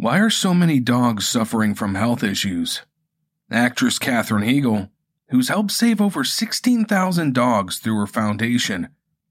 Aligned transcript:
Why 0.00 0.18
are 0.20 0.30
so 0.30 0.54
many 0.54 0.80
dogs 0.80 1.28
suffering 1.28 1.74
from 1.74 1.94
health 1.94 2.22
issues? 2.24 2.80
Actress 3.50 3.98
Katherine 3.98 4.42
Heigl, 4.42 4.88
who's 5.28 5.50
helped 5.50 5.72
save 5.72 6.00
over 6.00 6.24
16,000 6.24 7.34
dogs 7.34 7.76
through 7.76 7.96
her 7.96 8.06
foundation, 8.06 8.88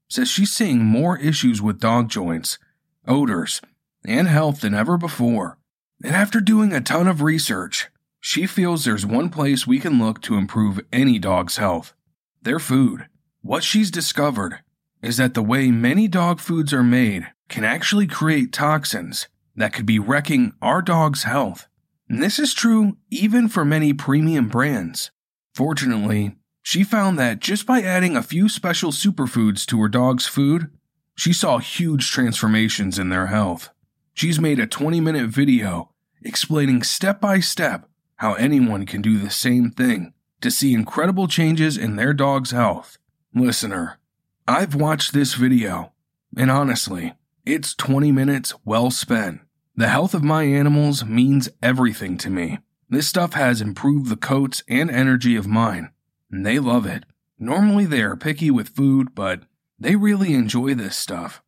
says 0.08 0.28
she's 0.28 0.52
seeing 0.52 0.84
more 0.84 1.18
issues 1.18 1.60
with 1.60 1.80
dog 1.80 2.08
joints, 2.08 2.56
odors, 3.04 3.60
and 4.04 4.28
health 4.28 4.60
than 4.60 4.72
ever 4.72 4.96
before. 4.96 5.58
And 6.04 6.14
after 6.14 6.40
doing 6.40 6.72
a 6.72 6.80
ton 6.80 7.08
of 7.08 7.20
research, 7.20 7.88
she 8.20 8.46
feels 8.46 8.84
there's 8.84 9.04
one 9.04 9.28
place 9.28 9.66
we 9.66 9.80
can 9.80 9.98
look 9.98 10.22
to 10.22 10.36
improve 10.36 10.78
any 10.92 11.18
dog's 11.18 11.56
health 11.56 11.94
their 12.42 12.60
food. 12.60 13.08
What 13.42 13.64
she's 13.64 13.90
discovered 13.90 14.60
is 15.02 15.16
that 15.16 15.34
the 15.34 15.42
way 15.42 15.72
many 15.72 16.06
dog 16.06 16.38
foods 16.38 16.72
are 16.72 16.84
made 16.84 17.26
can 17.48 17.64
actually 17.64 18.06
create 18.06 18.52
toxins 18.52 19.26
that 19.60 19.72
could 19.72 19.86
be 19.86 19.98
wrecking 19.98 20.52
our 20.60 20.82
dog's 20.82 21.24
health. 21.24 21.68
And 22.08 22.22
this 22.22 22.38
is 22.38 22.54
true 22.54 22.96
even 23.10 23.48
for 23.48 23.64
many 23.64 23.92
premium 23.92 24.48
brands. 24.48 25.10
Fortunately, 25.54 26.36
she 26.62 26.84
found 26.84 27.18
that 27.18 27.40
just 27.40 27.66
by 27.66 27.82
adding 27.82 28.16
a 28.16 28.22
few 28.22 28.48
special 28.48 28.90
superfoods 28.90 29.64
to 29.66 29.80
her 29.80 29.88
dog's 29.88 30.26
food, 30.26 30.70
she 31.14 31.32
saw 31.32 31.58
huge 31.58 32.10
transformations 32.10 32.98
in 32.98 33.10
their 33.10 33.26
health. 33.26 33.70
She's 34.14 34.40
made 34.40 34.58
a 34.58 34.66
20 34.66 35.00
minute 35.00 35.28
video 35.28 35.90
explaining 36.22 36.82
step 36.82 37.20
by 37.20 37.40
step 37.40 37.88
how 38.16 38.34
anyone 38.34 38.86
can 38.86 39.02
do 39.02 39.18
the 39.18 39.30
same 39.30 39.70
thing 39.70 40.12
to 40.40 40.50
see 40.50 40.74
incredible 40.74 41.28
changes 41.28 41.76
in 41.76 41.96
their 41.96 42.12
dog's 42.12 42.50
health. 42.50 42.98
Listener, 43.34 43.98
I've 44.46 44.74
watched 44.74 45.12
this 45.12 45.34
video, 45.34 45.92
and 46.36 46.50
honestly, 46.50 47.14
it's 47.46 47.74
20 47.74 48.12
minutes 48.12 48.54
well 48.64 48.90
spent. 48.90 49.40
The 49.76 49.88
health 49.88 50.14
of 50.14 50.22
my 50.22 50.44
animals 50.44 51.04
means 51.04 51.48
everything 51.62 52.16
to 52.18 52.30
me. 52.30 52.58
This 52.88 53.08
stuff 53.08 53.34
has 53.34 53.60
improved 53.60 54.08
the 54.10 54.16
coats 54.16 54.62
and 54.68 54.90
energy 54.90 55.36
of 55.36 55.46
mine, 55.46 55.90
and 56.30 56.44
they 56.44 56.58
love 56.58 56.86
it. 56.86 57.04
Normally 57.38 57.86
they 57.86 58.02
are 58.02 58.16
picky 58.16 58.50
with 58.50 58.68
food, 58.68 59.14
but 59.14 59.44
they 59.78 59.94
really 59.96 60.34
enjoy 60.34 60.74
this 60.74 60.96
stuff. 60.96 61.42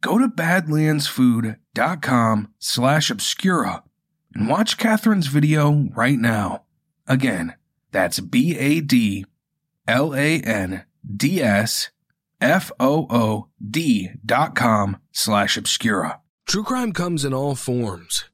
Go 0.00 0.18
to 0.18 0.28
badlandsfood.com 0.28 2.54
slash 2.58 3.10
obscura 3.10 3.82
and 4.34 4.48
watch 4.48 4.78
Katherine's 4.78 5.26
video 5.26 5.88
right 5.94 6.18
now. 6.18 6.62
Again, 7.06 7.54
that's 7.90 8.20
B 8.20 8.56
A 8.58 8.80
D 8.80 9.26
L 9.86 10.14
A 10.14 10.40
N 10.40 10.84
D 11.04 11.42
S 11.42 11.90
F 12.40 12.72
O 12.80 13.06
O 13.10 13.48
D 13.64 14.12
dot 14.24 14.54
com 14.54 14.98
slash 15.12 15.56
obscura. 15.56 16.21
True 16.46 16.64
crime 16.64 16.92
comes 16.92 17.24
in 17.24 17.32
all 17.32 17.54
forms. 17.54 18.24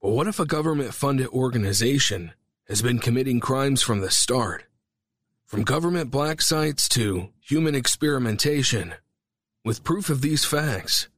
But 0.00 0.10
what 0.10 0.26
if 0.26 0.38
a 0.38 0.46
government 0.46 0.94
funded 0.94 1.28
organization 1.28 2.32
has 2.68 2.82
been 2.82 2.98
committing 2.98 3.40
crimes 3.40 3.82
from 3.82 4.00
the 4.00 4.10
start? 4.10 4.64
From 5.44 5.62
government 5.62 6.10
black 6.10 6.40
sites 6.40 6.88
to 6.90 7.30
human 7.40 7.74
experimentation, 7.74 8.94
with 9.64 9.84
proof 9.84 10.10
of 10.10 10.20
these 10.20 10.44
facts. 10.44 11.08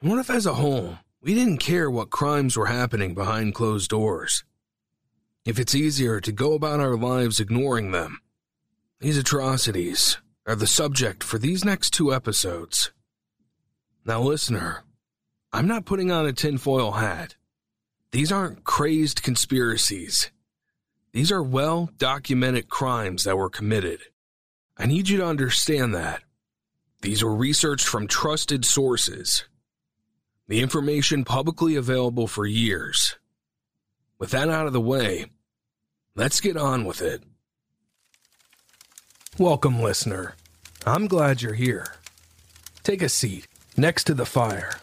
And 0.00 0.10
what 0.10 0.18
if, 0.18 0.30
as 0.30 0.46
a 0.46 0.54
whole, 0.54 0.98
we 1.20 1.34
didn't 1.34 1.58
care 1.58 1.90
what 1.90 2.10
crimes 2.10 2.56
were 2.56 2.66
happening 2.66 3.14
behind 3.14 3.54
closed 3.54 3.90
doors? 3.90 4.44
If 5.44 5.58
it's 5.58 5.74
easier 5.74 6.20
to 6.20 6.32
go 6.32 6.54
about 6.54 6.80
our 6.80 6.96
lives 6.96 7.40
ignoring 7.40 7.90
them, 7.90 8.20
these 9.00 9.18
atrocities 9.18 10.18
are 10.46 10.54
the 10.54 10.66
subject 10.66 11.24
for 11.24 11.38
these 11.38 11.64
next 11.64 11.90
two 11.90 12.14
episodes. 12.14 12.92
Now, 14.04 14.20
listener, 14.20 14.84
I'm 15.52 15.66
not 15.66 15.84
putting 15.84 16.10
on 16.10 16.26
a 16.26 16.32
tinfoil 16.32 16.92
hat. 16.92 17.36
These 18.10 18.32
aren't 18.32 18.64
crazed 18.64 19.22
conspiracies. 19.22 20.30
These 21.12 21.30
are 21.30 21.42
well 21.42 21.90
documented 21.98 22.70
crimes 22.70 23.24
that 23.24 23.36
were 23.36 23.50
committed. 23.50 24.00
I 24.78 24.86
need 24.86 25.10
you 25.10 25.18
to 25.18 25.26
understand 25.26 25.94
that. 25.94 26.22
These 27.02 27.22
were 27.22 27.34
researched 27.34 27.86
from 27.86 28.06
trusted 28.06 28.64
sources. 28.64 29.44
The 30.48 30.60
information 30.60 31.24
publicly 31.24 31.76
available 31.76 32.26
for 32.26 32.46
years. 32.46 33.16
With 34.18 34.30
that 34.30 34.48
out 34.48 34.66
of 34.66 34.72
the 34.72 34.80
way, 34.80 35.26
let's 36.14 36.40
get 36.40 36.56
on 36.56 36.84
with 36.84 37.02
it. 37.02 37.22
Welcome, 39.38 39.80
listener. 39.82 40.34
I'm 40.86 41.08
glad 41.08 41.42
you're 41.42 41.54
here. 41.54 41.86
Take 42.82 43.02
a 43.02 43.08
seat 43.08 43.46
next 43.76 44.04
to 44.04 44.14
the 44.14 44.26
fire. 44.26 44.78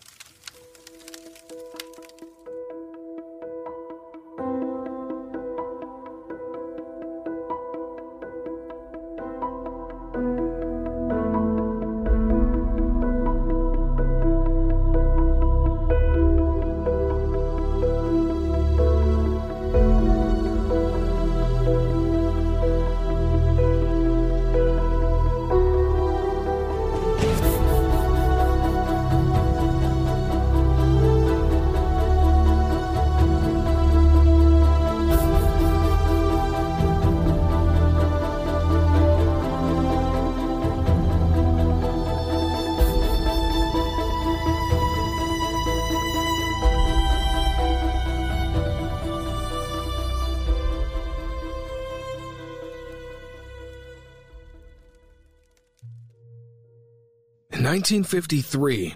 1953, 57.91 58.94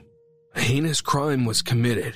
a 0.53 0.61
heinous 0.61 1.01
crime 1.01 1.45
was 1.45 1.63
committed. 1.63 2.15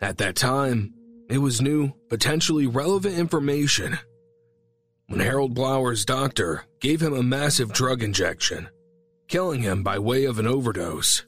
At 0.00 0.18
that 0.18 0.34
time, 0.34 0.92
it 1.30 1.38
was 1.38 1.62
new, 1.62 1.92
potentially 2.08 2.66
relevant 2.66 3.16
information. 3.16 3.96
When 5.06 5.20
Harold 5.20 5.54
Blauer's 5.54 6.04
doctor 6.04 6.64
gave 6.80 7.00
him 7.00 7.14
a 7.14 7.22
massive 7.22 7.72
drug 7.72 8.02
injection, 8.02 8.68
killing 9.28 9.62
him 9.62 9.84
by 9.84 10.00
way 10.00 10.24
of 10.24 10.40
an 10.40 10.48
overdose. 10.48 11.24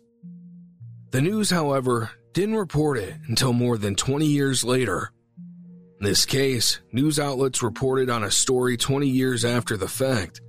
The 1.13 1.23
news, 1.23 1.51
however, 1.51 2.11
didn't 2.33 2.57
report 2.57 2.99
it 2.99 3.15
until 3.29 3.53
more 3.53 3.79
than 3.79 3.95
20 3.95 4.27
years 4.27 4.65
later. 4.65 5.13
In 6.01 6.05
this 6.05 6.27
case, 6.27 6.81
news 6.91 7.21
outlets 7.21 7.63
reported 7.63 8.11
on 8.11 8.25
a 8.25 8.31
story 8.33 8.77
20 8.77 9.07
years 9.07 9.45
after 9.45 9.77
the 9.77 9.87
fact 9.87 10.41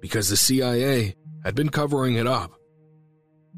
because 0.00 0.30
the 0.30 0.36
CIA 0.38 1.14
had 1.44 1.54
been 1.54 1.68
covering 1.68 2.14
it 2.14 2.26
up. 2.26 2.54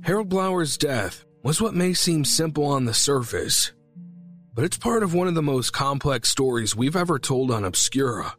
Harold 0.00 0.28
Blauer's 0.28 0.76
death 0.76 1.24
was 1.44 1.60
what 1.60 1.74
may 1.74 1.92
seem 1.94 2.24
simple 2.24 2.64
on 2.64 2.86
the 2.86 2.94
surface, 2.94 3.72
but 4.54 4.64
it's 4.64 4.78
part 4.78 5.02
of 5.02 5.14
one 5.14 5.28
of 5.28 5.34
the 5.34 5.42
most 5.42 5.72
complex 5.72 6.28
stories 6.28 6.74
we've 6.74 6.96
ever 6.96 7.18
told 7.18 7.50
on 7.50 7.64
Obscura. 7.64 8.34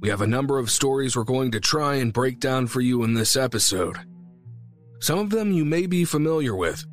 We 0.00 0.08
have 0.08 0.22
a 0.22 0.26
number 0.26 0.58
of 0.58 0.70
stories 0.70 1.16
we're 1.16 1.24
going 1.24 1.50
to 1.50 1.60
try 1.60 1.96
and 1.96 2.12
break 2.12 2.40
down 2.40 2.68
for 2.68 2.80
you 2.80 3.02
in 3.04 3.12
this 3.12 3.36
episode. 3.36 3.98
Some 5.00 5.18
of 5.18 5.30
them 5.30 5.52
you 5.52 5.64
may 5.64 5.86
be 5.86 6.04
familiar 6.04 6.54
with, 6.54 6.86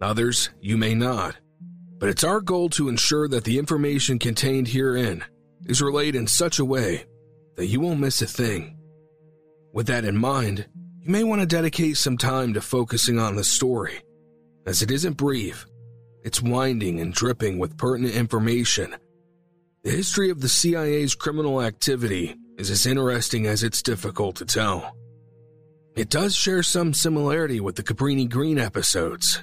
others 0.00 0.50
you 0.60 0.76
may 0.76 0.94
not, 0.94 1.36
but 1.98 2.08
it's 2.08 2.24
our 2.24 2.40
goal 2.40 2.68
to 2.70 2.88
ensure 2.88 3.28
that 3.28 3.44
the 3.44 3.58
information 3.58 4.18
contained 4.18 4.68
herein 4.68 5.24
is 5.66 5.82
relayed 5.82 6.16
in 6.16 6.26
such 6.26 6.58
a 6.58 6.64
way 6.64 7.04
that 7.56 7.66
you 7.66 7.78
won't 7.78 8.00
miss 8.00 8.22
a 8.22 8.26
thing. 8.26 8.76
With 9.72 9.86
that 9.86 10.04
in 10.04 10.16
mind, 10.16 10.66
you 11.08 11.12
may 11.12 11.24
want 11.24 11.40
to 11.40 11.46
dedicate 11.46 11.96
some 11.96 12.18
time 12.18 12.52
to 12.52 12.60
focusing 12.60 13.18
on 13.18 13.34
the 13.34 13.42
story, 13.42 13.98
as 14.66 14.82
it 14.82 14.90
isn't 14.90 15.16
brief, 15.16 15.66
it's 16.22 16.42
winding 16.42 17.00
and 17.00 17.14
dripping 17.14 17.58
with 17.58 17.78
pertinent 17.78 18.14
information. 18.14 18.94
The 19.84 19.90
history 19.90 20.28
of 20.28 20.42
the 20.42 20.50
CIA's 20.50 21.14
criminal 21.14 21.62
activity 21.62 22.36
is 22.58 22.70
as 22.70 22.84
interesting 22.84 23.46
as 23.46 23.62
it's 23.62 23.80
difficult 23.80 24.36
to 24.36 24.44
tell. 24.44 24.94
It 25.96 26.10
does 26.10 26.36
share 26.36 26.62
some 26.62 26.92
similarity 26.92 27.58
with 27.58 27.76
the 27.76 27.82
Cabrini 27.82 28.28
Green 28.28 28.58
episodes. 28.58 29.42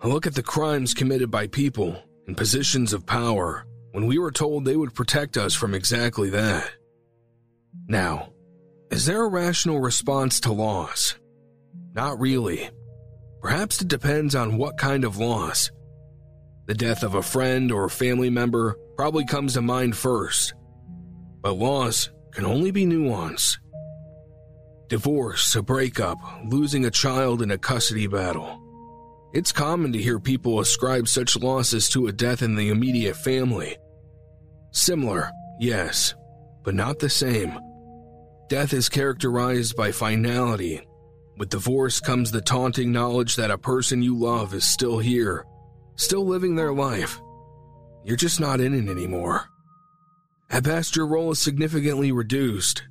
A 0.00 0.08
look 0.08 0.26
at 0.26 0.34
the 0.34 0.42
crimes 0.42 0.94
committed 0.94 1.30
by 1.30 1.46
people 1.46 2.02
in 2.26 2.34
positions 2.34 2.94
of 2.94 3.04
power 3.04 3.66
when 3.92 4.06
we 4.06 4.18
were 4.18 4.32
told 4.32 4.64
they 4.64 4.76
would 4.76 4.94
protect 4.94 5.36
us 5.36 5.52
from 5.52 5.74
exactly 5.74 6.30
that. 6.30 6.70
Now, 7.86 8.30
is 8.90 9.06
there 9.06 9.24
a 9.24 9.28
rational 9.28 9.80
response 9.80 10.40
to 10.40 10.52
loss? 10.52 11.16
Not 11.94 12.20
really. 12.20 12.70
Perhaps 13.40 13.82
it 13.82 13.88
depends 13.88 14.34
on 14.34 14.56
what 14.56 14.78
kind 14.78 15.04
of 15.04 15.18
loss. 15.18 15.70
The 16.66 16.74
death 16.74 17.02
of 17.02 17.14
a 17.14 17.22
friend 17.22 17.70
or 17.70 17.88
family 17.88 18.30
member 18.30 18.76
probably 18.96 19.24
comes 19.26 19.54
to 19.54 19.62
mind 19.62 19.96
first, 19.96 20.54
but 21.42 21.58
loss 21.58 22.10
can 22.32 22.46
only 22.46 22.70
be 22.70 22.86
nuance. 22.86 23.58
Divorce, 24.88 25.54
a 25.56 25.62
breakup, 25.62 26.18
losing 26.46 26.84
a 26.84 26.90
child 26.90 27.42
in 27.42 27.50
a 27.50 27.58
custody 27.58 28.06
battle. 28.06 28.60
It's 29.32 29.52
common 29.52 29.92
to 29.92 29.98
hear 29.98 30.20
people 30.20 30.60
ascribe 30.60 31.08
such 31.08 31.36
losses 31.36 31.88
to 31.90 32.06
a 32.06 32.12
death 32.12 32.42
in 32.42 32.54
the 32.54 32.68
immediate 32.68 33.16
family. 33.16 33.76
Similar, 34.70 35.30
yes, 35.58 36.14
but 36.62 36.74
not 36.74 36.98
the 36.98 37.10
same. 37.10 37.58
Death 38.48 38.74
is 38.74 38.90
characterized 38.90 39.74
by 39.74 39.90
finality. 39.90 40.86
With 41.38 41.48
divorce 41.48 41.98
comes 41.98 42.30
the 42.30 42.42
taunting 42.42 42.92
knowledge 42.92 43.36
that 43.36 43.50
a 43.50 43.58
person 43.58 44.02
you 44.02 44.16
love 44.16 44.52
is 44.52 44.64
still 44.64 44.98
here, 44.98 45.46
still 45.96 46.26
living 46.26 46.54
their 46.54 46.72
life. 46.72 47.20
You're 48.04 48.16
just 48.16 48.40
not 48.40 48.60
in 48.60 48.74
it 48.74 48.90
anymore. 48.90 49.46
At 50.50 50.64
best, 50.64 50.94
your 50.94 51.06
role 51.06 51.30
is 51.30 51.38
significantly 51.38 52.12
reduced, 52.12 52.84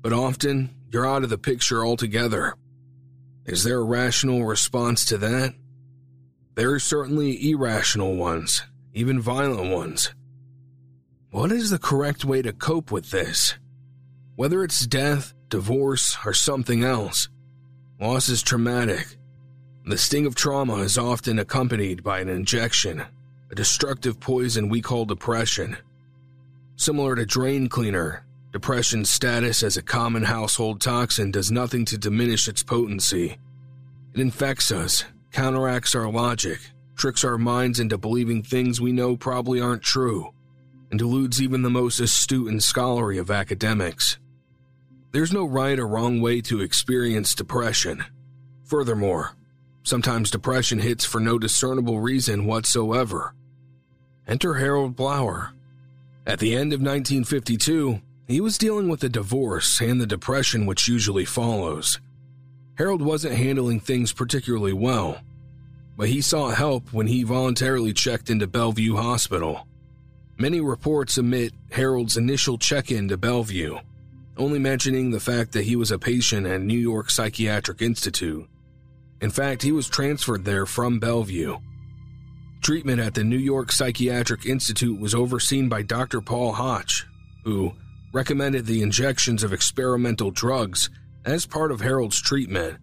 but 0.00 0.14
often 0.14 0.74
you're 0.90 1.06
out 1.06 1.24
of 1.24 1.30
the 1.30 1.38
picture 1.38 1.84
altogether. 1.84 2.54
Is 3.44 3.64
there 3.64 3.78
a 3.78 3.84
rational 3.84 4.44
response 4.44 5.04
to 5.06 5.18
that? 5.18 5.54
There 6.54 6.72
are 6.72 6.80
certainly 6.80 7.50
irrational 7.50 8.16
ones, 8.16 8.62
even 8.94 9.20
violent 9.20 9.70
ones. 9.70 10.14
What 11.30 11.52
is 11.52 11.68
the 11.68 11.78
correct 11.78 12.24
way 12.24 12.40
to 12.40 12.54
cope 12.54 12.90
with 12.90 13.10
this? 13.10 13.56
Whether 14.36 14.62
it's 14.62 14.86
death, 14.86 15.32
divorce, 15.48 16.18
or 16.26 16.34
something 16.34 16.84
else, 16.84 17.30
loss 17.98 18.28
is 18.28 18.42
traumatic. 18.42 19.16
The 19.86 19.96
sting 19.96 20.26
of 20.26 20.34
trauma 20.34 20.74
is 20.80 20.98
often 20.98 21.38
accompanied 21.38 22.04
by 22.04 22.20
an 22.20 22.28
injection, 22.28 23.02
a 23.50 23.54
destructive 23.54 24.20
poison 24.20 24.68
we 24.68 24.82
call 24.82 25.06
depression. 25.06 25.78
Similar 26.76 27.16
to 27.16 27.24
drain 27.24 27.70
cleaner, 27.70 28.26
depression's 28.52 29.10
status 29.10 29.62
as 29.62 29.78
a 29.78 29.82
common 29.82 30.24
household 30.24 30.82
toxin 30.82 31.30
does 31.30 31.50
nothing 31.50 31.86
to 31.86 31.96
diminish 31.96 32.46
its 32.46 32.62
potency. 32.62 33.38
It 34.12 34.20
infects 34.20 34.70
us, 34.70 35.04
counteracts 35.32 35.94
our 35.94 36.10
logic, 36.10 36.58
tricks 36.94 37.24
our 37.24 37.38
minds 37.38 37.80
into 37.80 37.96
believing 37.96 38.42
things 38.42 38.82
we 38.82 38.92
know 38.92 39.16
probably 39.16 39.62
aren't 39.62 39.82
true, 39.82 40.34
and 40.90 40.98
deludes 40.98 41.40
even 41.40 41.62
the 41.62 41.70
most 41.70 42.00
astute 42.00 42.50
and 42.50 42.62
scholarly 42.62 43.16
of 43.16 43.30
academics. 43.30 44.18
There's 45.16 45.32
no 45.32 45.46
right 45.46 45.78
or 45.78 45.88
wrong 45.88 46.20
way 46.20 46.42
to 46.42 46.60
experience 46.60 47.34
depression. 47.34 48.04
Furthermore, 48.64 49.34
sometimes 49.82 50.30
depression 50.30 50.78
hits 50.78 51.06
for 51.06 51.20
no 51.20 51.38
discernible 51.38 52.00
reason 52.00 52.44
whatsoever. 52.44 53.34
Enter 54.28 54.56
Harold 54.56 54.94
Blauer, 54.94 55.52
at 56.26 56.38
the 56.38 56.54
end 56.54 56.74
of 56.74 56.80
1952, 56.80 58.02
he 58.28 58.42
was 58.42 58.58
dealing 58.58 58.90
with 58.90 59.02
a 59.04 59.08
divorce 59.08 59.80
and 59.80 59.98
the 59.98 60.06
depression 60.06 60.66
which 60.66 60.86
usually 60.86 61.24
follows. 61.24 61.98
Harold 62.74 63.00
wasn't 63.00 63.38
handling 63.38 63.80
things 63.80 64.12
particularly 64.12 64.74
well, 64.74 65.22
but 65.96 66.10
he 66.10 66.20
sought 66.20 66.58
help 66.58 66.92
when 66.92 67.06
he 67.06 67.22
voluntarily 67.22 67.94
checked 67.94 68.28
into 68.28 68.46
Bellevue 68.46 68.96
Hospital. 68.96 69.66
Many 70.36 70.60
reports 70.60 71.16
omit 71.16 71.54
Harold's 71.70 72.18
initial 72.18 72.58
check 72.58 72.90
in 72.90 73.08
to 73.08 73.16
Bellevue, 73.16 73.78
only 74.36 74.58
mentioning 74.58 75.10
the 75.10 75.20
fact 75.20 75.52
that 75.52 75.64
he 75.64 75.76
was 75.76 75.90
a 75.90 75.98
patient 75.98 76.46
at 76.46 76.60
New 76.60 76.78
York 76.78 77.10
Psychiatric 77.10 77.82
Institute. 77.82 78.46
In 79.20 79.30
fact, 79.30 79.62
he 79.62 79.72
was 79.72 79.88
transferred 79.88 80.44
there 80.44 80.66
from 80.66 80.98
Bellevue 80.98 81.58
Treatment 82.62 83.00
at 83.00 83.14
the 83.14 83.22
New 83.22 83.38
York 83.38 83.70
Psychiatric 83.70 84.44
Institute 84.44 84.98
was 84.98 85.14
overseen 85.14 85.68
by 85.68 85.82
Dr. 85.82 86.20
Paul 86.20 86.52
Hoch, 86.52 87.06
who 87.44 87.72
recommended 88.12 88.66
the 88.66 88.82
injections 88.82 89.44
of 89.44 89.52
experimental 89.52 90.30
drugs 90.30 90.90
as 91.24 91.46
part 91.46 91.70
of 91.70 91.80
Harold's 91.80 92.20
treatment. 92.20 92.78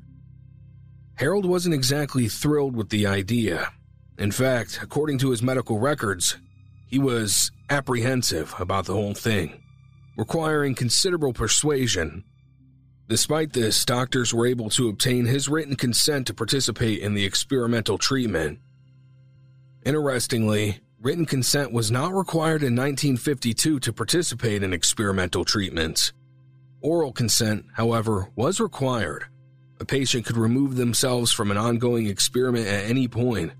Harold 1.15 1.45
wasn't 1.45 1.75
exactly 1.75 2.29
thrilled 2.29 2.77
with 2.77 2.89
the 2.89 3.05
idea. 3.05 3.73
In 4.17 4.31
fact, 4.31 4.79
according 4.81 5.17
to 5.17 5.31
his 5.31 5.43
medical 5.43 5.79
records, 5.79 6.37
he 6.87 6.99
was 6.99 7.51
apprehensive 7.69 8.55
about 8.59 8.85
the 8.85 8.93
whole 8.93 9.15
thing, 9.15 9.62
requiring 10.15 10.75
considerable 10.75 11.33
persuasion. 11.33 12.23
Despite 13.09 13.53
this, 13.53 13.83
doctors 13.83 14.33
were 14.33 14.45
able 14.45 14.69
to 14.71 14.87
obtain 14.87 15.25
his 15.25 15.49
written 15.49 15.75
consent 15.75 16.27
to 16.27 16.33
participate 16.33 16.99
in 16.99 17.13
the 17.13 17.25
experimental 17.25 17.97
treatment. 17.97 18.59
Interestingly, 19.85 20.79
written 21.01 21.25
consent 21.25 21.73
was 21.73 21.91
not 21.91 22.13
required 22.13 22.63
in 22.63 22.75
1952 22.75 23.79
to 23.81 23.93
participate 23.93 24.63
in 24.63 24.71
experimental 24.71 25.43
treatments. 25.43 26.13
Oral 26.81 27.11
consent, 27.11 27.65
however, 27.73 28.29
was 28.35 28.59
required. 28.59 29.25
A 29.79 29.85
patient 29.85 30.25
could 30.25 30.37
remove 30.37 30.75
themselves 30.75 31.31
from 31.31 31.51
an 31.51 31.57
ongoing 31.57 32.07
experiment 32.07 32.67
at 32.67 32.85
any 32.85 33.07
point. 33.07 33.51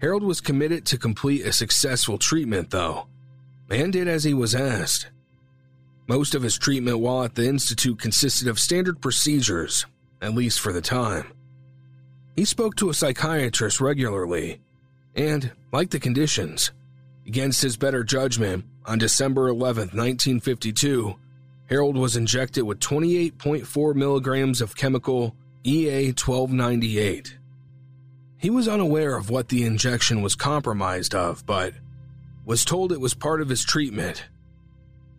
Harold 0.00 0.22
was 0.22 0.40
committed 0.40 0.86
to 0.86 0.98
complete 0.98 1.44
a 1.44 1.52
successful 1.52 2.16
treatment, 2.16 2.70
though, 2.70 3.06
and 3.70 3.92
did 3.92 4.08
as 4.08 4.24
he 4.24 4.32
was 4.32 4.54
asked. 4.54 5.10
Most 6.06 6.34
of 6.34 6.42
his 6.42 6.58
treatment 6.58 7.00
while 7.00 7.24
at 7.24 7.34
the 7.34 7.46
Institute 7.46 7.98
consisted 7.98 8.48
of 8.48 8.58
standard 8.58 9.00
procedures, 9.00 9.86
at 10.22 10.34
least 10.34 10.60
for 10.60 10.72
the 10.72 10.80
time. 10.80 11.32
He 12.36 12.44
spoke 12.44 12.76
to 12.76 12.90
a 12.90 12.94
psychiatrist 12.94 13.80
regularly 13.80 14.60
and, 15.14 15.50
like 15.72 15.90
the 15.90 15.98
conditions, 15.98 16.70
against 17.26 17.62
his 17.62 17.76
better 17.76 18.04
judgment, 18.04 18.64
on 18.84 18.98
December 18.98 19.48
11, 19.48 19.88
1952, 19.94 21.16
Harold 21.68 21.96
was 21.96 22.16
injected 22.16 22.62
with 22.62 22.78
28.4 22.78 23.94
milligrams 23.94 24.60
of 24.60 24.76
chemical 24.76 25.34
EA 25.64 26.12
1298. 26.12 27.36
He 28.38 28.50
was 28.50 28.68
unaware 28.68 29.16
of 29.16 29.30
what 29.30 29.48
the 29.48 29.64
injection 29.64 30.22
was 30.22 30.36
compromised 30.36 31.14
of, 31.14 31.44
but 31.46 31.72
was 32.44 32.64
told 32.64 32.92
it 32.92 33.00
was 33.00 33.14
part 33.14 33.40
of 33.40 33.48
his 33.48 33.64
treatment. 33.64 34.26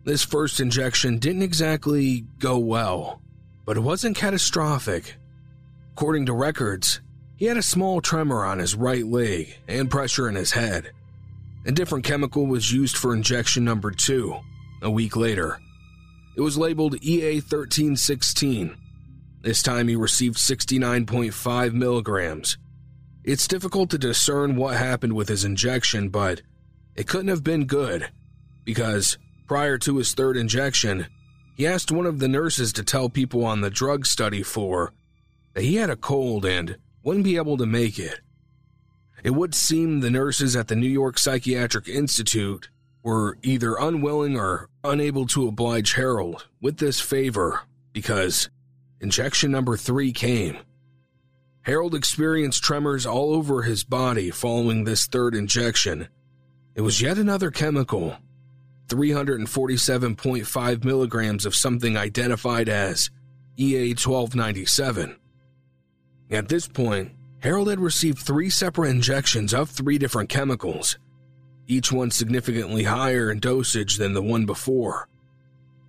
This 0.04 0.24
first 0.24 0.60
injection 0.60 1.18
didn't 1.18 1.42
exactly 1.42 2.24
go 2.38 2.58
well, 2.58 3.20
but 3.64 3.76
it 3.76 3.80
wasn't 3.80 4.16
catastrophic. 4.16 5.16
According 5.92 6.26
to 6.26 6.32
records, 6.32 7.00
he 7.36 7.46
had 7.46 7.56
a 7.56 7.62
small 7.62 8.00
tremor 8.00 8.44
on 8.44 8.58
his 8.58 8.74
right 8.74 9.06
leg 9.06 9.58
and 9.68 9.90
pressure 9.90 10.28
in 10.28 10.34
his 10.34 10.52
head. 10.52 10.92
A 11.66 11.72
different 11.72 12.04
chemical 12.04 12.46
was 12.46 12.72
used 12.72 12.96
for 12.96 13.14
injection 13.14 13.64
number 13.64 13.90
two, 13.90 14.36
a 14.82 14.90
week 14.90 15.16
later. 15.16 15.58
It 16.36 16.40
was 16.40 16.56
labeled 16.56 17.02
EA 17.02 17.40
1316. 17.40 18.76
This 19.42 19.62
time 19.62 19.88
he 19.88 19.96
received 19.96 20.36
69.5 20.36 21.72
milligrams. 21.72 22.58
It's 23.24 23.46
difficult 23.46 23.90
to 23.90 23.98
discern 23.98 24.56
what 24.56 24.76
happened 24.76 25.12
with 25.12 25.28
his 25.28 25.44
injection, 25.44 26.08
but 26.08 26.42
it 26.94 27.06
couldn't 27.06 27.28
have 27.28 27.44
been 27.44 27.66
good 27.66 28.10
because 28.64 29.18
prior 29.48 29.78
to 29.78 29.96
his 29.96 30.12
third 30.12 30.36
injection, 30.36 31.06
he 31.56 31.66
asked 31.66 31.90
one 31.90 32.06
of 32.06 32.18
the 32.20 32.28
nurses 32.28 32.72
to 32.74 32.84
tell 32.84 33.08
people 33.08 33.44
on 33.44 33.62
the 33.62 33.70
drug 33.70 34.06
study 34.06 34.42
floor 34.42 34.92
that 35.54 35.64
he 35.64 35.76
had 35.76 35.90
a 35.90 35.96
cold 35.96 36.44
and 36.44 36.76
wouldn't 37.02 37.24
be 37.24 37.36
able 37.36 37.56
to 37.56 37.66
make 37.66 37.98
it. 37.98 38.20
It 39.24 39.30
would 39.30 39.54
seem 39.54 39.98
the 39.98 40.10
nurses 40.10 40.54
at 40.54 40.68
the 40.68 40.76
New 40.76 40.88
York 40.88 41.18
Psychiatric 41.18 41.88
Institute 41.88 42.68
were 43.02 43.38
either 43.42 43.74
unwilling 43.74 44.38
or 44.38 44.68
unable 44.84 45.26
to 45.26 45.48
oblige 45.48 45.94
Harold 45.94 46.46
with 46.60 46.76
this 46.76 47.00
favor 47.00 47.62
because 47.92 48.50
injection 49.00 49.50
number 49.50 49.76
three 49.76 50.12
came. 50.12 50.58
Harold 51.62 51.94
experienced 51.94 52.62
tremors 52.62 53.06
all 53.06 53.34
over 53.34 53.62
his 53.62 53.82
body 53.82 54.30
following 54.30 54.84
this 54.84 55.06
third 55.06 55.34
injection. 55.34 56.08
It 56.74 56.82
was 56.82 57.02
yet 57.02 57.18
another 57.18 57.50
chemical 57.50 58.16
347.5 58.88 60.84
milligrams 60.84 61.46
of 61.46 61.54
something 61.54 61.96
identified 61.96 62.68
as 62.68 63.10
EA 63.56 63.90
1297. 63.90 65.16
At 66.30 66.48
this 66.48 66.68
point, 66.68 67.12
Harold 67.40 67.68
had 67.68 67.80
received 67.80 68.18
three 68.18 68.50
separate 68.50 68.90
injections 68.90 69.54
of 69.54 69.70
three 69.70 69.98
different 69.98 70.28
chemicals, 70.28 70.98
each 71.66 71.92
one 71.92 72.10
significantly 72.10 72.84
higher 72.84 73.30
in 73.30 73.38
dosage 73.38 73.96
than 73.96 74.14
the 74.14 74.22
one 74.22 74.46
before. 74.46 75.08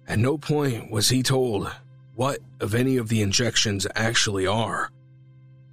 At 0.08 0.20
no 0.20 0.38
point 0.38 0.91
was 0.91 1.10
he 1.10 1.24
told 1.24 1.72
what 2.15 2.39
of 2.60 2.75
any 2.75 2.98
of 2.98 3.08
the 3.08 3.22
injections 3.22 3.88
actually 3.96 4.46
are. 4.46 4.91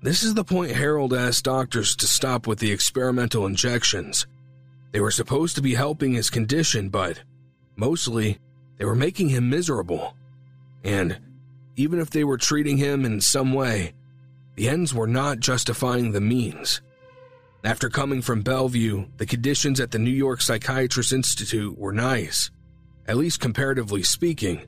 This 0.02 0.22
is 0.22 0.34
the 0.34 0.44
point 0.44 0.72
Harold 0.72 1.12
asked 1.12 1.44
doctors 1.44 1.96
to 1.96 2.06
stop 2.06 2.46
with 2.46 2.58
the 2.58 2.70
experimental 2.70 3.46
injections. 3.46 4.26
They 4.92 5.00
were 5.00 5.10
supposed 5.10 5.56
to 5.56 5.62
be 5.62 5.74
helping 5.74 6.12
his 6.12 6.30
condition, 6.30 6.88
but 6.88 7.22
mostly 7.76 8.38
they 8.78 8.84
were 8.84 8.94
making 8.94 9.28
him 9.28 9.50
miserable. 9.50 10.14
And 10.84 11.18
even 11.76 11.98
if 12.00 12.10
they 12.10 12.24
were 12.24 12.38
treating 12.38 12.78
him 12.78 13.04
in 13.04 13.20
some 13.20 13.52
way, 13.52 13.94
the 14.54 14.68
ends 14.68 14.94
were 14.94 15.06
not 15.06 15.40
justifying 15.40 16.12
the 16.12 16.20
means. 16.20 16.80
After 17.62 17.88
coming 17.88 18.22
from 18.22 18.42
Bellevue, 18.42 19.06
the 19.16 19.26
conditions 19.26 19.80
at 19.80 19.90
the 19.90 19.98
New 19.98 20.10
York 20.10 20.40
Psychiatrist 20.40 21.12
Institute 21.12 21.76
were 21.78 21.92
nice, 21.92 22.50
at 23.06 23.16
least 23.16 23.40
comparatively 23.40 24.02
speaking. 24.02 24.62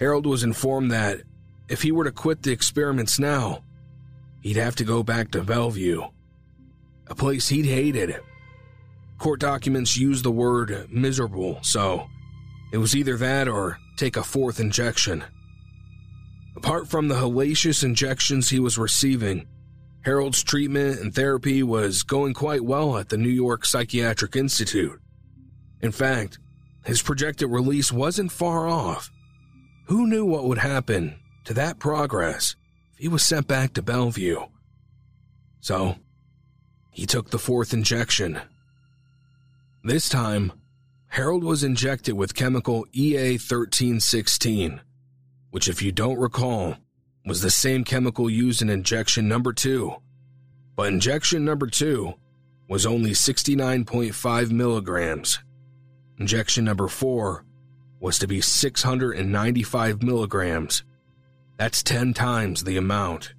Harold 0.00 0.26
was 0.26 0.42
informed 0.42 0.90
that 0.90 1.20
if 1.68 1.82
he 1.82 1.92
were 1.92 2.04
to 2.04 2.12
quit 2.12 2.42
the 2.42 2.52
experiments 2.52 3.18
now, 3.18 3.62
he'd 4.40 4.56
have 4.56 4.74
to 4.76 4.84
go 4.84 5.02
back 5.02 5.30
to 5.30 5.42
Bellevue, 5.42 6.02
a 7.06 7.14
place 7.14 7.48
he'd 7.48 7.66
hated. 7.66 8.16
Court 9.18 9.40
documents 9.40 9.96
use 9.96 10.22
the 10.22 10.30
word 10.30 10.88
miserable, 10.90 11.58
so 11.62 12.06
it 12.72 12.78
was 12.78 12.96
either 12.96 13.16
that 13.16 13.48
or 13.48 13.78
take 13.96 14.16
a 14.16 14.22
fourth 14.22 14.60
injection. 14.60 15.24
Apart 16.56 16.88
from 16.88 17.08
the 17.08 17.14
hellacious 17.14 17.84
injections 17.84 18.48
he 18.48 18.60
was 18.60 18.78
receiving, 18.78 19.46
Harold's 20.04 20.42
treatment 20.42 21.00
and 21.00 21.14
therapy 21.14 21.62
was 21.62 22.02
going 22.02 22.34
quite 22.34 22.62
well 22.62 22.98
at 22.98 23.08
the 23.08 23.16
New 23.16 23.30
York 23.30 23.64
Psychiatric 23.64 24.36
Institute. 24.36 25.00
In 25.80 25.92
fact, 25.92 26.38
his 26.84 27.02
projected 27.02 27.48
release 27.50 27.90
wasn't 27.90 28.32
far 28.32 28.68
off. 28.68 29.10
Who 29.86 30.06
knew 30.06 30.24
what 30.24 30.44
would 30.44 30.58
happen 30.58 31.18
to 31.44 31.54
that 31.54 31.78
progress 31.78 32.56
if 32.92 32.98
he 32.98 33.08
was 33.08 33.24
sent 33.24 33.48
back 33.48 33.72
to 33.74 33.82
Bellevue? 33.82 34.40
So, 35.60 35.96
he 36.90 37.06
took 37.06 37.30
the 37.30 37.38
fourth 37.38 37.72
injection. 37.72 38.40
This 39.86 40.08
time, 40.08 40.50
Harold 41.08 41.44
was 41.44 41.62
injected 41.62 42.14
with 42.14 42.34
chemical 42.34 42.86
EA 42.94 43.32
1316, 43.32 44.80
which, 45.50 45.68
if 45.68 45.82
you 45.82 45.92
don't 45.92 46.18
recall, 46.18 46.78
was 47.26 47.42
the 47.42 47.50
same 47.50 47.84
chemical 47.84 48.30
used 48.30 48.62
in 48.62 48.70
injection 48.70 49.28
number 49.28 49.52
two, 49.52 49.96
but 50.74 50.90
injection 50.90 51.44
number 51.44 51.66
two 51.66 52.14
was 52.66 52.86
only 52.86 53.10
69.5 53.10 54.50
milligrams. 54.50 55.40
Injection 56.18 56.64
number 56.64 56.88
four 56.88 57.44
was 58.00 58.18
to 58.20 58.26
be 58.26 58.40
695 58.40 60.02
milligrams. 60.02 60.82
That's 61.58 61.82
10 61.82 62.14
times 62.14 62.64
the 62.64 62.78
amount. 62.78 63.34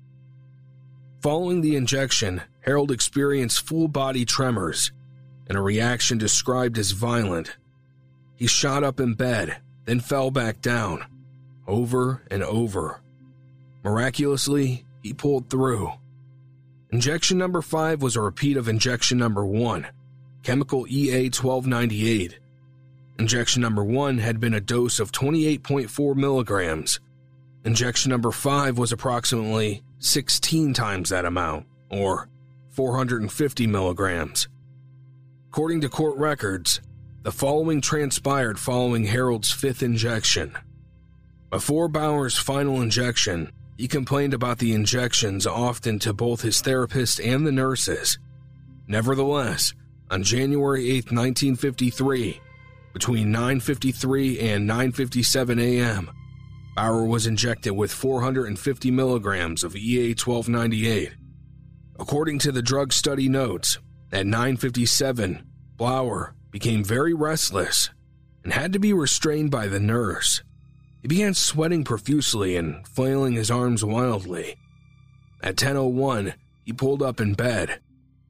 Following 1.21 1.61
the 1.61 1.75
injection, 1.75 2.43
Harold 2.59 2.91
experienced 2.91 3.65
full 3.65 3.87
body 3.87 4.25
tremors 4.25 4.91
and 5.47 5.57
a 5.57 5.61
reaction 5.61 6.17
described 6.17 6.77
as 6.77 6.91
violent. 6.91 7.57
He 8.35 8.47
shot 8.47 8.83
up 8.83 8.99
in 8.99 9.13
bed, 9.13 9.57
then 9.85 9.99
fell 9.99 10.31
back 10.31 10.61
down, 10.61 11.05
over 11.67 12.23
and 12.29 12.43
over. 12.43 13.01
Miraculously, 13.83 14.85
he 15.03 15.13
pulled 15.13 15.49
through. 15.49 15.91
Injection 16.91 17.37
number 17.37 17.61
5 17.61 18.01
was 18.01 18.15
a 18.15 18.21
repeat 18.21 18.57
of 18.57 18.67
injection 18.67 19.17
number 19.17 19.45
1, 19.45 19.87
chemical 20.43 20.87
EA 20.87 21.29
1298. 21.29 22.39
Injection 23.19 23.61
number 23.61 23.83
1 23.83 24.17
had 24.17 24.39
been 24.39 24.53
a 24.53 24.59
dose 24.59 24.99
of 24.99 25.11
28.4 25.11 26.15
milligrams. 26.15 26.99
Injection 27.63 28.09
number 28.09 28.31
5 28.31 28.77
was 28.77 28.91
approximately 28.91 29.83
16 29.99 30.73
times 30.73 31.09
that 31.09 31.25
amount, 31.25 31.65
or 31.89 32.29
450 32.71 33.67
milligrams. 33.67 34.47
According 35.55 35.79
to 35.81 35.89
court 35.89 36.17
records, 36.17 36.81
the 37.21 37.31
following 37.31 37.79
transpired 37.79 38.59
following 38.59 39.05
Harold's 39.05 39.53
fifth 39.53 39.83
injection. 39.83 40.53
Before 41.50 41.88
Bauer's 41.88 42.38
final 42.38 42.81
injection, 42.81 43.53
he 43.77 43.88
complained 43.88 44.33
about 44.33 44.57
the 44.57 44.74
injections 44.74 45.47
often 45.47 45.97
to 46.00 46.12
both 46.12 46.41
his 46.41 46.59
therapist 46.59 47.21
and 47.21 47.47
the 47.47 47.53
nurses. 47.53 48.19
Nevertheless, 48.89 49.74
on 50.12 50.24
January 50.24 50.89
8, 50.89 51.13
1953, 51.13 52.41
between 52.91 53.31
9:53 53.31 54.41
and 54.41 54.69
9:57 54.69 55.62
a.m., 55.62 56.12
Bauer 56.75 57.05
was 57.05 57.27
injected 57.27 57.71
with 57.71 57.93
450 57.93 58.91
milligrams 58.91 59.63
of 59.63 59.77
EA 59.77 60.15
1298. 60.15 61.13
According 61.97 62.39
to 62.39 62.51
the 62.51 62.62
drug 62.62 62.91
study 62.91 63.29
notes, 63.29 63.77
at 64.12 64.25
9:57, 64.25 65.43
Bauer 65.77 66.33
became 66.51 66.83
very 66.83 67.13
restless 67.13 67.89
and 68.43 68.53
had 68.53 68.71
to 68.74 68.79
be 68.79 68.93
restrained 68.93 69.51
by 69.51 69.67
the 69.67 69.79
nurse. 69.79 70.41
He 71.01 71.07
began 71.07 71.33
sweating 71.33 71.83
profusely 71.83 72.55
and 72.55 72.88
flailing 72.88 73.33
his 73.33 73.51
arms 73.51 73.83
wildly. 73.83 74.55
At 75.41 75.57
10:01, 75.57 76.33
he 76.63 76.74
pulled 76.74 77.01
up 77.01 77.19
in 77.19 77.33
bed. 77.33 77.81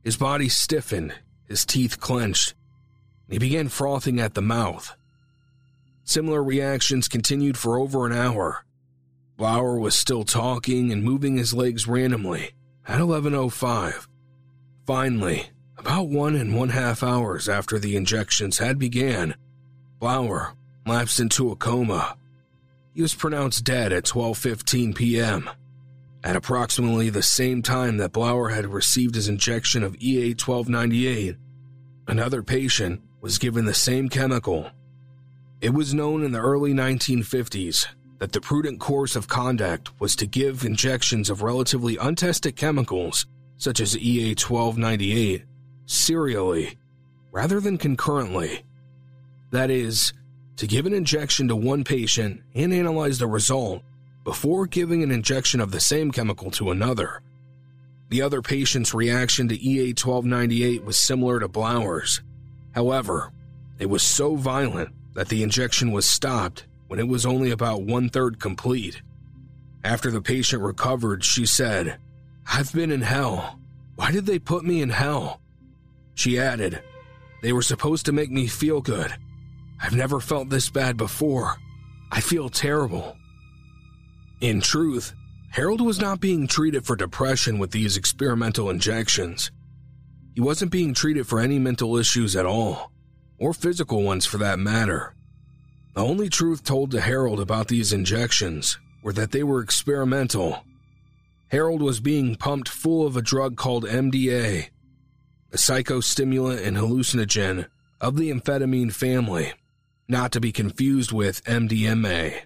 His 0.04 0.18
body 0.18 0.50
stiffened, 0.50 1.14
his 1.46 1.66
teeth 1.66 2.00
clenched. 2.00 2.54
He 3.30 3.38
began 3.38 3.70
frothing 3.70 4.20
at 4.20 4.34
the 4.34 4.42
mouth. 4.42 4.96
Similar 6.04 6.44
reactions 6.44 7.08
continued 7.08 7.58
for 7.58 7.80
over 7.80 8.06
an 8.06 8.14
hour. 8.14 8.66
Bauer 9.38 9.80
was 9.80 9.96
still 9.96 10.24
talking 10.24 10.92
and 10.92 11.04
moving 11.04 11.38
his 11.38 11.54
legs 11.54 11.88
randomly 11.88 12.52
at 12.88 13.00
11:05. 13.00 14.08
Finally, 14.86 15.50
about 15.86 16.10
one 16.10 16.36
and 16.36 16.56
one 16.56 16.70
half 16.70 17.04
hours 17.04 17.48
after 17.48 17.78
the 17.78 17.96
injections 17.96 18.58
had 18.58 18.80
began, 18.80 19.36
Bauer 20.00 20.54
lapsed 20.86 21.20
into 21.20 21.52
a 21.52 21.56
coma 21.56 22.18
he 22.96 23.02
was 23.02 23.14
pronounced 23.14 23.66
dead 23.66 23.92
at 23.92 24.06
12:15 24.06 24.96
p.m. 24.96 25.50
At 26.24 26.38
approximately 26.38 27.10
the 27.10 27.22
same 27.22 27.62
time 27.62 27.98
that 27.98 28.14
Bauer 28.14 28.50
had 28.50 28.68
received 28.68 29.16
his 29.16 29.28
injection 29.28 29.84
of 29.84 29.98
EA 30.00 30.30
1298, 30.30 31.36
another 32.08 32.42
patient 32.42 33.02
was 33.20 33.38
given 33.38 33.66
the 33.66 33.74
same 33.74 34.08
chemical. 34.08 34.72
It 35.60 35.74
was 35.74 35.94
known 35.94 36.24
in 36.24 36.32
the 36.32 36.40
early 36.40 36.74
1950s 36.74 37.88
that 38.20 38.32
the 38.32 38.40
prudent 38.40 38.80
course 38.80 39.18
of 39.18 39.28
conduct 39.28 40.00
was 40.00 40.16
to 40.16 40.26
give 40.26 40.64
injections 40.64 41.30
of 41.30 41.42
relatively 41.42 41.98
untested 41.98 42.56
chemicals, 42.56 43.26
such 43.58 43.82
as 43.82 43.98
EA 43.98 44.30
1298, 44.30 45.44
serially 45.86 46.78
rather 47.32 47.60
than 47.60 47.78
concurrently. 47.78 48.64
That 49.52 49.70
is, 49.70 50.14
to 50.58 50.68
give 50.68 50.86
an 50.86 50.94
injection 50.94 51.48
to 51.50 51.56
one 51.56 51.84
patient 51.84 52.42
and 52.54 52.74
analyze 52.74 53.20
the 53.20 53.28
result 53.28 53.84
before 54.24 54.66
giving 54.66 55.04
an 55.04 55.12
injection 55.12 55.60
of 55.60 55.72
the 55.72 55.80
same 55.80 56.12
chemical 56.12 56.50
to 56.52 56.72
another. 56.72 57.22
The 58.10 58.22
other 58.22 58.42
patient's 58.42 58.94
reaction 58.94 59.48
to 59.50 59.62
EA 59.62 59.90
1298 59.90 60.84
was 60.84 60.98
similar 60.98 61.40
to 61.40 61.48
Bauer's. 61.48 62.22
However, 62.74 63.32
it 63.80 63.88
was 63.88 64.04
so 64.04 64.36
violent 64.36 64.90
that 65.14 65.28
the 65.28 65.44
injection 65.44 65.92
was 65.92 66.06
stopped 66.06 66.66
when 66.88 67.00
it 67.00 67.08
was 67.08 67.26
only 67.26 67.52
about 67.52 67.84
one 67.84 68.10
third 68.10 68.40
complete. 68.40 69.02
After 69.84 70.10
the 70.10 70.22
patient 70.22 70.62
recovered, 70.62 71.24
she 71.24 71.46
said, 71.46 71.98
I've 72.48 72.72
been 72.74 72.92
in 72.92 73.02
hell. 73.02 73.60
Why 73.96 74.12
did 74.12 74.26
they 74.26 74.40
put 74.40 74.64
me 74.64 74.82
in 74.82 74.90
hell? 74.90 75.42
She 76.16 76.40
added, 76.40 76.82
They 77.42 77.54
were 77.54 77.62
supposed 77.62 78.06
to 78.08 78.12
make 78.12 78.32
me 78.32 78.48
feel 78.48 78.82
good, 78.82 79.14
I've 79.82 79.96
never 79.96 80.20
felt 80.20 80.50
this 80.50 80.70
bad 80.70 80.98
before. 80.98 81.58
I 82.12 82.22
feel 82.22 82.50
terrible. 82.50 83.18
In 84.42 84.62
truth, 84.62 85.14
Harold 85.50 85.82
was 85.82 86.00
not 86.00 86.20
being 86.20 86.48
treated 86.48 86.86
for 86.86 86.96
depression 86.96 87.60
with 87.60 87.72
these 87.72 87.98
experimental 87.98 88.70
injections. 88.70 89.52
He 90.34 90.42
wasn't 90.42 90.72
being 90.72 90.94
treated 90.94 91.28
for 91.28 91.40
any 91.40 91.60
mental 91.60 91.98
issues 91.98 92.36
at 92.36 92.46
all, 92.46 92.92
or 93.38 93.54
physical 93.54 94.04
ones 94.04 94.26
for 94.26 94.38
that 94.38 94.60
matter. 94.60 95.14
The 95.94 96.04
only 96.04 96.30
truth 96.30 96.64
told 96.64 96.92
to 96.92 97.02
Harold 97.02 97.40
about 97.40 97.70
these 97.70 97.94
injections 97.94 98.78
were 99.02 99.14
that 99.14 99.32
they 99.32 99.44
were 99.44 99.62
experimental. 99.62 100.66
Harold 101.50 101.82
was 101.82 102.00
being 102.00 102.36
pumped 102.36 102.68
full 102.68 103.06
of 103.08 103.16
a 103.16 103.22
drug 103.22 103.56
called 103.56 103.86
MDA, 103.86 104.70
a 105.56 105.58
psychostimulant 105.58 106.68
and 106.68 106.76
hallucinogen 106.76 107.66
of 108.02 108.18
the 108.18 108.30
amphetamine 108.30 108.92
family 108.92 109.54
not 110.06 110.34
to 110.34 110.42
be 110.42 110.52
confused 110.52 111.14
with 111.14 111.42
MDMA. 111.46 112.42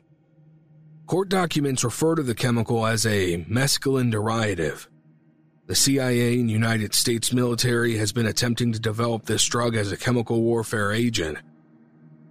Court 1.07 1.27
documents 1.27 1.83
refer 1.83 2.13
to 2.13 2.21
the 2.21 2.35
chemical 2.35 2.85
as 2.85 3.07
a 3.07 3.43
mescaline 3.45 4.11
derivative. 4.11 4.87
The 5.65 5.73
CIA 5.73 6.39
and 6.39 6.51
United 6.51 6.93
States 6.93 7.33
military 7.33 7.97
has 7.97 8.11
been 8.11 8.27
attempting 8.27 8.73
to 8.73 8.79
develop 8.79 9.25
this 9.25 9.43
drug 9.43 9.75
as 9.75 9.91
a 9.91 9.97
chemical 9.97 10.43
warfare 10.43 10.91
agent. 10.91 11.39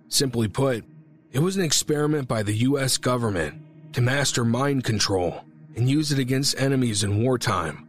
Simply 0.07 0.47
put, 0.47 0.85
it 1.33 1.41
was 1.41 1.57
an 1.57 1.65
experiment 1.65 2.29
by 2.29 2.45
the 2.45 2.55
US 2.55 2.99
government 2.99 3.61
to 3.95 4.01
master 4.01 4.45
mind 4.45 4.85
control 4.85 5.45
and 5.75 5.91
use 5.91 6.13
it 6.13 6.21
against 6.21 6.57
enemies 6.61 7.03
in 7.03 7.21
wartime. 7.25 7.89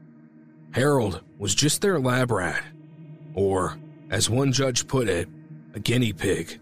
Harold 0.71 1.21
was 1.37 1.53
just 1.53 1.81
their 1.81 1.99
lab 1.99 2.31
rat, 2.31 2.63
or, 3.33 3.77
as 4.09 4.29
one 4.29 4.51
judge 4.51 4.87
put 4.87 5.07
it, 5.07 5.27
a 5.73 5.79
guinea 5.79 6.13
pig. 6.13 6.59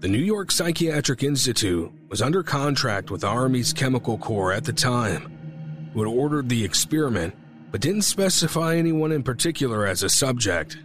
The 0.00 0.08
New 0.08 0.18
York 0.18 0.50
Psychiatric 0.50 1.22
Institute 1.22 1.90
was 2.08 2.20
under 2.20 2.42
contract 2.42 3.10
with 3.10 3.22
the 3.22 3.26
Army's 3.26 3.72
Chemical 3.72 4.18
Corps 4.18 4.52
at 4.52 4.64
the 4.64 4.72
time, 4.72 5.90
who 5.92 6.00
had 6.00 6.08
ordered 6.08 6.48
the 6.48 6.64
experiment 6.64 7.34
but 7.70 7.80
didn't 7.80 8.02
specify 8.02 8.76
anyone 8.76 9.10
in 9.10 9.22
particular 9.22 9.84
as 9.84 10.02
a 10.04 10.08
subject. 10.08 10.78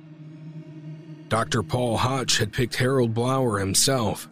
Dr. 1.28 1.62
Paul 1.62 1.98
Hoch 1.98 2.38
had 2.38 2.52
picked 2.52 2.78
Harold 2.78 3.14
Blauer 3.14 3.60
himself. 3.60 4.28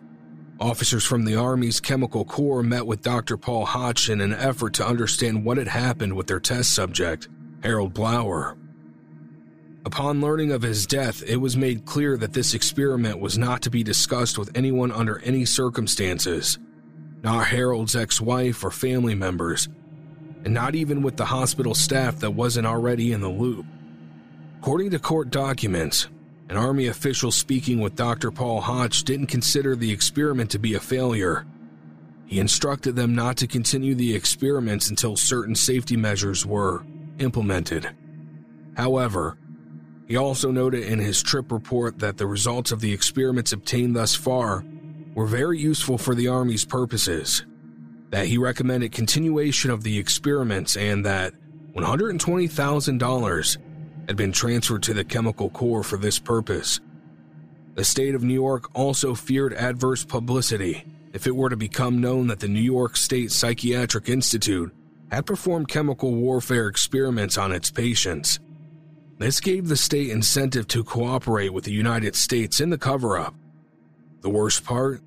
Officers 0.60 1.06
from 1.06 1.26
the 1.26 1.36
Army's 1.36 1.80
Chemical 1.80 2.26
Corps 2.26 2.64
met 2.64 2.88
with 2.88 3.04
Dr. 3.04 3.38
Paul 3.38 3.68
Hoch 3.68 4.10
in 4.10 4.22
an 4.22 4.34
effort 4.34 4.74
to 4.74 4.88
understand 4.88 5.46
what 5.46 5.58
had 5.58 5.68
happened 5.68 6.16
with 6.16 6.26
their 6.26 6.40
test 6.40 6.74
subject, 6.74 7.30
Harold 7.62 7.94
Blauer. 7.94 8.58
Upon 9.88 10.20
learning 10.20 10.52
of 10.52 10.64
his 10.64 10.86
death, 10.86 11.24
it 11.26 11.38
was 11.38 11.56
made 11.56 11.86
clear 11.86 12.18
that 12.18 12.34
this 12.34 12.54
experiment 12.54 13.22
was 13.22 13.38
not 13.38 13.62
to 13.62 13.70
be 13.70 13.84
discussed 13.84 14.38
with 14.38 14.52
anyone 14.54 14.92
under 14.92 15.20
any 15.20 15.46
circumstances, 15.46 16.60
not 17.24 17.48
Harold's 17.48 17.96
ex 17.96 18.20
wife 18.20 18.66
or 18.66 18.70
family 18.70 19.16
members, 19.16 19.70
and 20.44 20.54
not 20.54 20.76
even 20.76 21.04
with 21.04 21.16
the 21.16 21.24
hospital 21.24 21.74
staff 21.74 22.20
that 22.20 22.32
wasn't 22.32 22.68
already 22.68 23.14
in 23.14 23.22
the 23.22 23.30
loop. 23.30 23.66
According 24.60 24.92
to 24.92 25.00
court 25.00 25.30
documents, 25.30 26.10
an 26.50 26.58
Army 26.58 26.88
official 26.88 27.32
speaking 27.32 27.80
with 27.80 27.96
Dr. 27.96 28.30
Paul 28.30 28.60
Hoch 28.60 29.06
didn't 29.06 29.28
consider 29.28 29.74
the 29.74 29.94
experiment 29.94 30.52
to 30.52 30.60
be 30.60 30.74
a 30.74 30.82
failure. 30.82 31.46
He 32.26 32.42
instructed 32.42 32.98
them 32.98 33.16
not 33.16 33.38
to 33.38 33.48
continue 33.48 33.96
the 33.96 34.14
experiments 34.14 34.90
until 34.90 35.16
certain 35.16 35.56
safety 35.56 35.96
measures 35.96 36.46
were 36.46 36.86
implemented. 37.20 37.90
However, 38.76 39.38
he 40.08 40.16
also 40.16 40.52
noted 40.52 40.84
in 40.84 41.00
his 41.00 41.22
trip 41.22 41.52
report 41.52 42.00
that 42.00 42.18
the 42.18 42.28
results 42.28 42.72
of 42.72 42.80
the 42.80 42.94
experiments 42.94 43.52
obtained 43.52 43.96
thus 43.96 44.16
far 44.16 44.64
were 45.14 45.26
very 45.26 45.60
useful 45.60 45.98
for 45.98 46.16
the 46.16 46.28
Army's 46.28 46.66
purposes 46.66 47.46
that 48.10 48.28
he 48.28 48.38
recommended 48.38 48.92
continuation 48.92 49.70
of 49.70 49.84
the 49.84 49.98
experiments 49.98 50.78
and 50.78 51.06
that 51.06 51.34
$120,000 51.76 53.58
had 54.08 54.16
been 54.16 54.32
transferred 54.32 54.84
to 54.84 54.94
the 54.94 55.04
Chemical 55.04 55.50
Corps 55.50 55.84
for 55.84 55.98
this 55.98 56.18
purpose. 56.18 56.80
The 57.76 57.84
state 57.84 58.16
of 58.16 58.24
New 58.24 58.34
York 58.34 58.70
also 58.74 59.14
feared 59.14 59.54
adverse 59.54 60.06
publicity 60.06 60.86
if 61.14 61.28
it 61.28 61.36
were 61.36 61.50
to 61.50 61.58
become 61.58 62.00
known 62.00 62.28
that 62.28 62.40
the 62.40 62.48
New 62.48 62.62
York 62.62 62.96
State 62.96 63.32
Psychiatric 63.32 64.08
Institute 64.08 64.74
had 65.12 65.26
performed 65.26 65.68
chemical 65.68 66.14
warfare 66.14 66.68
experiments 66.68 67.38
on 67.38 67.52
its 67.52 67.70
patients. 67.70 68.40
This 69.18 69.40
gave 69.40 69.68
the 69.68 69.78
state 69.78 70.10
incentive 70.10 70.68
to 70.68 70.84
cooperate 70.84 71.54
with 71.54 71.64
the 71.64 71.72
United 71.72 72.16
States 72.16 72.60
in 72.60 72.70
the 72.70 72.78
cover 72.78 73.18
up. 73.18 73.34
The 74.22 74.30
worst 74.30 74.64
part 74.64 75.02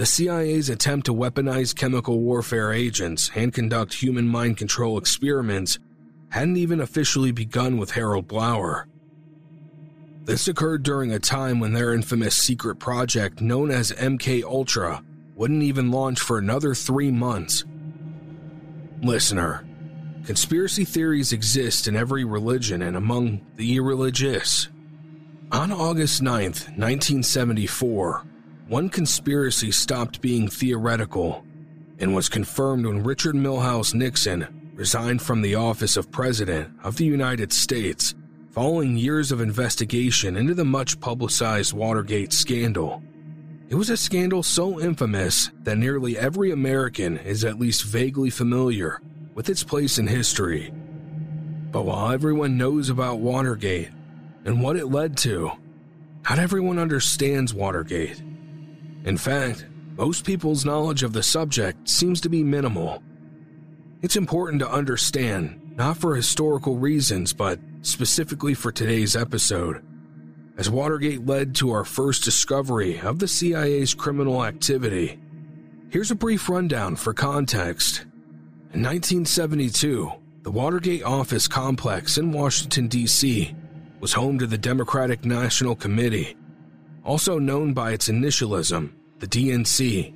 the 0.00 0.06
CIA's 0.06 0.70
attempt 0.70 1.04
to 1.04 1.14
weaponize 1.14 1.76
chemical 1.76 2.20
warfare 2.20 2.72
agents 2.72 3.30
and 3.34 3.52
conduct 3.52 3.92
human 3.92 4.26
mind 4.26 4.56
control 4.56 4.96
experiments 4.96 5.78
hadn't 6.30 6.56
even 6.56 6.80
officially 6.80 7.32
begun 7.32 7.76
with 7.76 7.90
Harold 7.90 8.26
Blauer. 8.26 8.84
This 10.24 10.48
occurred 10.48 10.84
during 10.84 11.12
a 11.12 11.18
time 11.18 11.60
when 11.60 11.74
their 11.74 11.92
infamous 11.92 12.34
secret 12.34 12.76
project 12.76 13.42
known 13.42 13.70
as 13.70 13.92
MK 13.92 14.42
Ultra 14.42 15.04
wouldn't 15.34 15.64
even 15.64 15.90
launch 15.90 16.18
for 16.18 16.38
another 16.38 16.74
3 16.74 17.10
months. 17.10 17.66
Listener, 19.02 19.66
conspiracy 20.24 20.84
theories 20.84 21.32
exist 21.32 21.88
in 21.88 21.96
every 21.96 22.24
religion 22.24 22.82
and 22.82 22.96
among 22.96 23.40
the 23.56 23.76
irreligious. 23.76 24.68
On 25.52 25.72
August 25.72 26.22
9th, 26.22 26.68
1974, 26.76 28.24
one 28.68 28.88
conspiracy 28.88 29.70
stopped 29.70 30.20
being 30.20 30.48
theoretical 30.48 31.44
and 31.98 32.14
was 32.14 32.28
confirmed 32.28 32.86
when 32.86 33.02
Richard 33.02 33.34
Milhous 33.34 33.94
Nixon 33.94 34.72
resigned 34.74 35.20
from 35.20 35.42
the 35.42 35.56
office 35.56 35.96
of 35.96 36.10
President 36.10 36.72
of 36.82 36.96
the 36.96 37.04
United 37.04 37.52
States 37.52 38.14
following 38.50 38.96
years 38.96 39.32
of 39.32 39.40
investigation 39.40 40.36
into 40.36 40.54
the 40.54 40.64
much 40.64 40.98
publicized 41.00 41.72
Watergate 41.72 42.32
scandal. 42.32 43.02
It 43.68 43.74
was 43.74 43.90
a 43.90 43.96
scandal 43.96 44.42
so 44.42 44.80
infamous 44.80 45.50
that 45.62 45.78
nearly 45.78 46.18
every 46.18 46.50
American 46.50 47.18
is 47.18 47.44
at 47.44 47.60
least 47.60 47.84
vaguely 47.84 48.30
familiar 48.30 49.00
with 49.40 49.48
its 49.48 49.64
place 49.64 49.96
in 49.98 50.06
history. 50.06 50.70
But 51.72 51.86
while 51.86 52.12
everyone 52.12 52.58
knows 52.58 52.90
about 52.90 53.20
Watergate 53.20 53.88
and 54.44 54.62
what 54.62 54.76
it 54.76 54.88
led 54.88 55.16
to, 55.18 55.50
not 56.28 56.38
everyone 56.38 56.78
understands 56.78 57.54
Watergate. 57.54 58.20
In 59.06 59.16
fact, 59.16 59.64
most 59.96 60.26
people's 60.26 60.66
knowledge 60.66 61.02
of 61.02 61.14
the 61.14 61.22
subject 61.22 61.88
seems 61.88 62.20
to 62.20 62.28
be 62.28 62.44
minimal. 62.44 63.02
It's 64.02 64.14
important 64.14 64.60
to 64.60 64.70
understand, 64.70 65.72
not 65.74 65.96
for 65.96 66.14
historical 66.14 66.76
reasons, 66.76 67.32
but 67.32 67.58
specifically 67.80 68.52
for 68.52 68.70
today's 68.70 69.16
episode, 69.16 69.82
as 70.58 70.68
Watergate 70.68 71.24
led 71.24 71.54
to 71.54 71.70
our 71.70 71.86
first 71.86 72.24
discovery 72.24 73.00
of 73.00 73.20
the 73.20 73.26
CIA's 73.26 73.94
criminal 73.94 74.44
activity. 74.44 75.18
Here's 75.88 76.10
a 76.10 76.14
brief 76.14 76.50
rundown 76.50 76.94
for 76.94 77.14
context. 77.14 78.04
In 78.72 78.84
1972, 78.84 80.12
the 80.42 80.50
Watergate 80.52 81.02
office 81.02 81.48
complex 81.48 82.16
in 82.16 82.30
Washington, 82.30 82.86
D.C., 82.86 83.52
was 83.98 84.12
home 84.12 84.38
to 84.38 84.46
the 84.46 84.56
Democratic 84.56 85.24
National 85.24 85.74
Committee, 85.74 86.36
also 87.04 87.40
known 87.40 87.74
by 87.74 87.90
its 87.90 88.08
initialism, 88.08 88.92
the 89.18 89.26
DNC. 89.26 90.14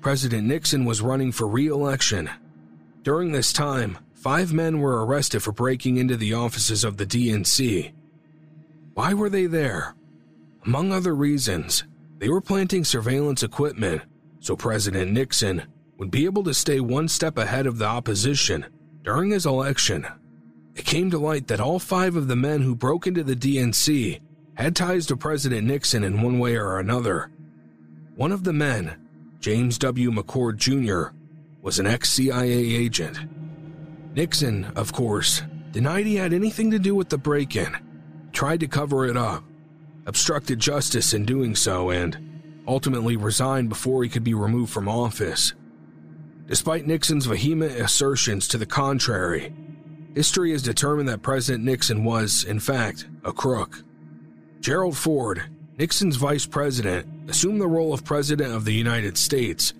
President 0.00 0.48
Nixon 0.48 0.84
was 0.84 1.00
running 1.00 1.30
for 1.30 1.46
re 1.46 1.68
election. 1.68 2.28
During 3.04 3.30
this 3.30 3.52
time, 3.52 3.98
five 4.14 4.52
men 4.52 4.80
were 4.80 5.06
arrested 5.06 5.40
for 5.40 5.52
breaking 5.52 5.96
into 5.96 6.16
the 6.16 6.34
offices 6.34 6.82
of 6.82 6.96
the 6.96 7.06
DNC. 7.06 7.92
Why 8.94 9.14
were 9.14 9.30
they 9.30 9.46
there? 9.46 9.94
Among 10.66 10.90
other 10.90 11.14
reasons, 11.14 11.84
they 12.18 12.28
were 12.28 12.40
planting 12.40 12.82
surveillance 12.82 13.44
equipment 13.44 14.02
so 14.40 14.56
President 14.56 15.12
Nixon 15.12 15.62
would 16.00 16.10
be 16.10 16.24
able 16.24 16.42
to 16.42 16.54
stay 16.54 16.80
one 16.80 17.06
step 17.06 17.36
ahead 17.36 17.66
of 17.66 17.76
the 17.76 17.84
opposition 17.84 18.64
during 19.04 19.32
his 19.32 19.44
election. 19.44 20.06
It 20.74 20.86
came 20.86 21.10
to 21.10 21.18
light 21.18 21.48
that 21.48 21.60
all 21.60 21.78
five 21.78 22.16
of 22.16 22.26
the 22.26 22.34
men 22.34 22.62
who 22.62 22.74
broke 22.74 23.06
into 23.06 23.22
the 23.22 23.36
DNC 23.36 24.18
had 24.54 24.74
ties 24.74 25.04
to 25.06 25.16
President 25.16 25.66
Nixon 25.66 26.02
in 26.02 26.22
one 26.22 26.38
way 26.38 26.56
or 26.56 26.78
another. 26.78 27.30
One 28.16 28.32
of 28.32 28.44
the 28.44 28.52
men, 28.54 28.96
James 29.40 29.76
W. 29.76 30.10
McCord 30.10 30.56
Jr., 30.56 31.14
was 31.60 31.78
an 31.78 31.86
ex 31.86 32.08
CIA 32.08 32.50
agent. 32.50 33.18
Nixon, 34.14 34.72
of 34.76 34.94
course, 34.94 35.42
denied 35.70 36.06
he 36.06 36.16
had 36.16 36.32
anything 36.32 36.70
to 36.70 36.78
do 36.78 36.94
with 36.94 37.10
the 37.10 37.18
break 37.18 37.54
in, 37.54 37.76
tried 38.32 38.60
to 38.60 38.68
cover 38.68 39.04
it 39.04 39.18
up, 39.18 39.44
obstructed 40.06 40.60
justice 40.60 41.12
in 41.12 41.26
doing 41.26 41.54
so, 41.54 41.90
and 41.90 42.62
ultimately 42.66 43.18
resigned 43.18 43.68
before 43.68 44.02
he 44.02 44.08
could 44.08 44.24
be 44.24 44.32
removed 44.32 44.72
from 44.72 44.88
office. 44.88 45.52
Despite 46.50 46.84
Nixon's 46.84 47.26
vehement 47.26 47.80
assertions 47.80 48.48
to 48.48 48.58
the 48.58 48.66
contrary, 48.66 49.54
history 50.16 50.50
has 50.50 50.62
determined 50.62 51.08
that 51.08 51.22
President 51.22 51.62
Nixon 51.62 52.02
was, 52.02 52.42
in 52.42 52.58
fact, 52.58 53.06
a 53.24 53.32
crook. 53.32 53.84
Gerald 54.58 54.96
Ford, 54.96 55.44
Nixon's 55.78 56.16
vice 56.16 56.46
president, 56.46 57.30
assumed 57.30 57.60
the 57.60 57.68
role 57.68 57.94
of 57.94 58.04
President 58.04 58.52
of 58.52 58.64
the 58.64 58.74
United 58.74 59.16
States, 59.16 59.74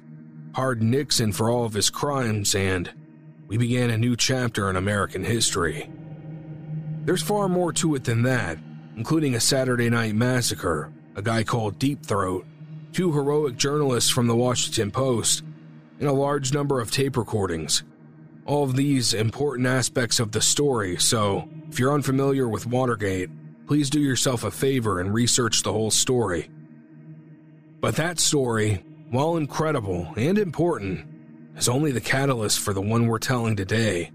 pardoned 0.52 0.92
Nixon 0.92 1.32
for 1.32 1.50
all 1.50 1.64
of 1.64 1.72
his 1.72 1.90
crimes, 1.90 2.54
and 2.54 2.88
we 3.48 3.56
began 3.56 3.90
a 3.90 3.98
new 3.98 4.14
chapter 4.14 4.70
in 4.70 4.76
American 4.76 5.24
history. 5.24 5.90
There's 7.04 7.20
far 7.20 7.48
more 7.48 7.72
to 7.72 7.96
it 7.96 8.04
than 8.04 8.22
that, 8.22 8.58
including 8.96 9.34
a 9.34 9.40
Saturday 9.40 9.90
night 9.90 10.14
massacre, 10.14 10.92
a 11.16 11.22
guy 11.22 11.42
called 11.42 11.80
Deep 11.80 12.06
Throat, 12.06 12.46
two 12.92 13.10
heroic 13.10 13.56
journalists 13.56 14.10
from 14.10 14.28
the 14.28 14.36
Washington 14.36 14.92
Post, 14.92 15.42
and 16.00 16.08
a 16.08 16.12
large 16.12 16.52
number 16.52 16.80
of 16.80 16.90
tape 16.90 17.16
recordings. 17.16 17.84
All 18.46 18.64
of 18.64 18.74
these 18.74 19.14
important 19.14 19.68
aspects 19.68 20.18
of 20.18 20.32
the 20.32 20.40
story, 20.40 20.96
so 20.96 21.48
if 21.68 21.78
you're 21.78 21.92
unfamiliar 21.92 22.48
with 22.48 22.66
Watergate, 22.66 23.30
please 23.66 23.90
do 23.90 24.00
yourself 24.00 24.42
a 24.42 24.50
favor 24.50 24.98
and 24.98 25.14
research 25.14 25.62
the 25.62 25.72
whole 25.72 25.90
story. 25.90 26.50
But 27.80 27.96
that 27.96 28.18
story, 28.18 28.82
while 29.10 29.36
incredible 29.36 30.12
and 30.16 30.38
important, 30.38 31.06
is 31.56 31.68
only 31.68 31.92
the 31.92 32.00
catalyst 32.00 32.58
for 32.58 32.72
the 32.72 32.80
one 32.80 33.06
we're 33.06 33.18
telling 33.18 33.54
today. 33.54 34.10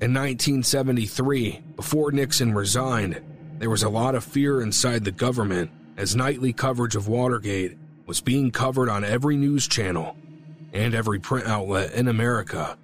In 0.00 0.12
1973, 0.12 1.60
before 1.76 2.10
Nixon 2.10 2.54
resigned, 2.54 3.20
there 3.58 3.70
was 3.70 3.82
a 3.82 3.88
lot 3.88 4.14
of 4.14 4.24
fear 4.24 4.60
inside 4.60 5.04
the 5.04 5.12
government 5.12 5.70
as 5.96 6.16
nightly 6.16 6.52
coverage 6.52 6.96
of 6.96 7.06
Watergate 7.06 7.78
was 8.06 8.20
being 8.20 8.50
covered 8.50 8.88
on 8.88 9.04
every 9.04 9.36
news 9.36 9.68
channel 9.68 10.16
and 10.74 10.94
every 10.94 11.20
print 11.20 11.46
outlet 11.46 11.92
in 11.94 12.08
America. 12.08 12.76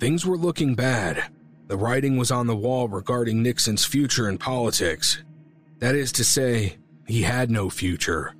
Things 0.00 0.26
were 0.26 0.36
looking 0.36 0.74
bad. 0.74 1.24
The 1.68 1.76
writing 1.76 2.16
was 2.16 2.30
on 2.30 2.46
the 2.46 2.56
wall 2.56 2.88
regarding 2.88 3.42
Nixon's 3.42 3.84
future 3.84 4.28
in 4.28 4.38
politics. 4.38 5.22
That 5.78 5.94
is 5.94 6.10
to 6.12 6.24
say, 6.24 6.78
he 7.06 7.22
had 7.22 7.50
no 7.50 7.70
future. 7.70 8.34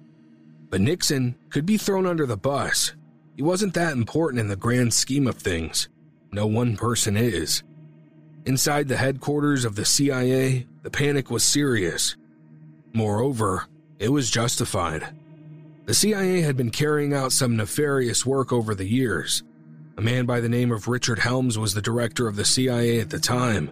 But 0.71 0.81
Nixon 0.81 1.37
could 1.51 1.67
be 1.67 1.77
thrown 1.77 2.07
under 2.07 2.27
the 2.27 2.37
bus. 2.37 2.95
He 3.37 3.43
wasn't 3.43 3.75
that 3.75 3.93
important 3.93 4.41
in 4.41 4.49
the 4.49 4.57
grand 4.57 4.95
scheme 4.95 5.27
of 5.27 5.37
things. 5.37 5.89
No 6.33 6.47
one 6.47 6.77
person 6.77 7.17
is. 7.17 7.63
Inside 8.47 8.89
the 8.89 8.97
headquarters 8.97 9.65
of 9.65 9.75
the 9.75 9.85
CIA, 9.85 10.67
the 10.83 10.91
panic 10.91 11.31
was 11.31 11.45
serious. 11.45 12.17
Moreover, 12.93 13.67
it 13.99 14.09
was 14.09 14.31
justified. 14.31 15.15
The 15.87 15.95
CIA 15.95 16.41
had 16.41 16.57
been 16.57 16.71
carrying 16.71 17.15
out 17.15 17.31
some 17.31 17.57
nefarious 17.57 18.27
work 18.27 18.53
over 18.53 18.75
the 18.75 18.89
years. 18.89 19.45
A 19.97 20.01
man 20.01 20.27
by 20.27 20.41
the 20.41 20.49
name 20.49 20.73
of 20.73 20.89
Richard 20.89 21.21
Helms 21.21 21.57
was 21.59 21.75
the 21.75 21.81
director 21.81 22.27
of 22.27 22.35
the 22.35 22.45
CIA 22.45 22.99
at 22.99 23.11
the 23.11 23.21
time. 23.21 23.71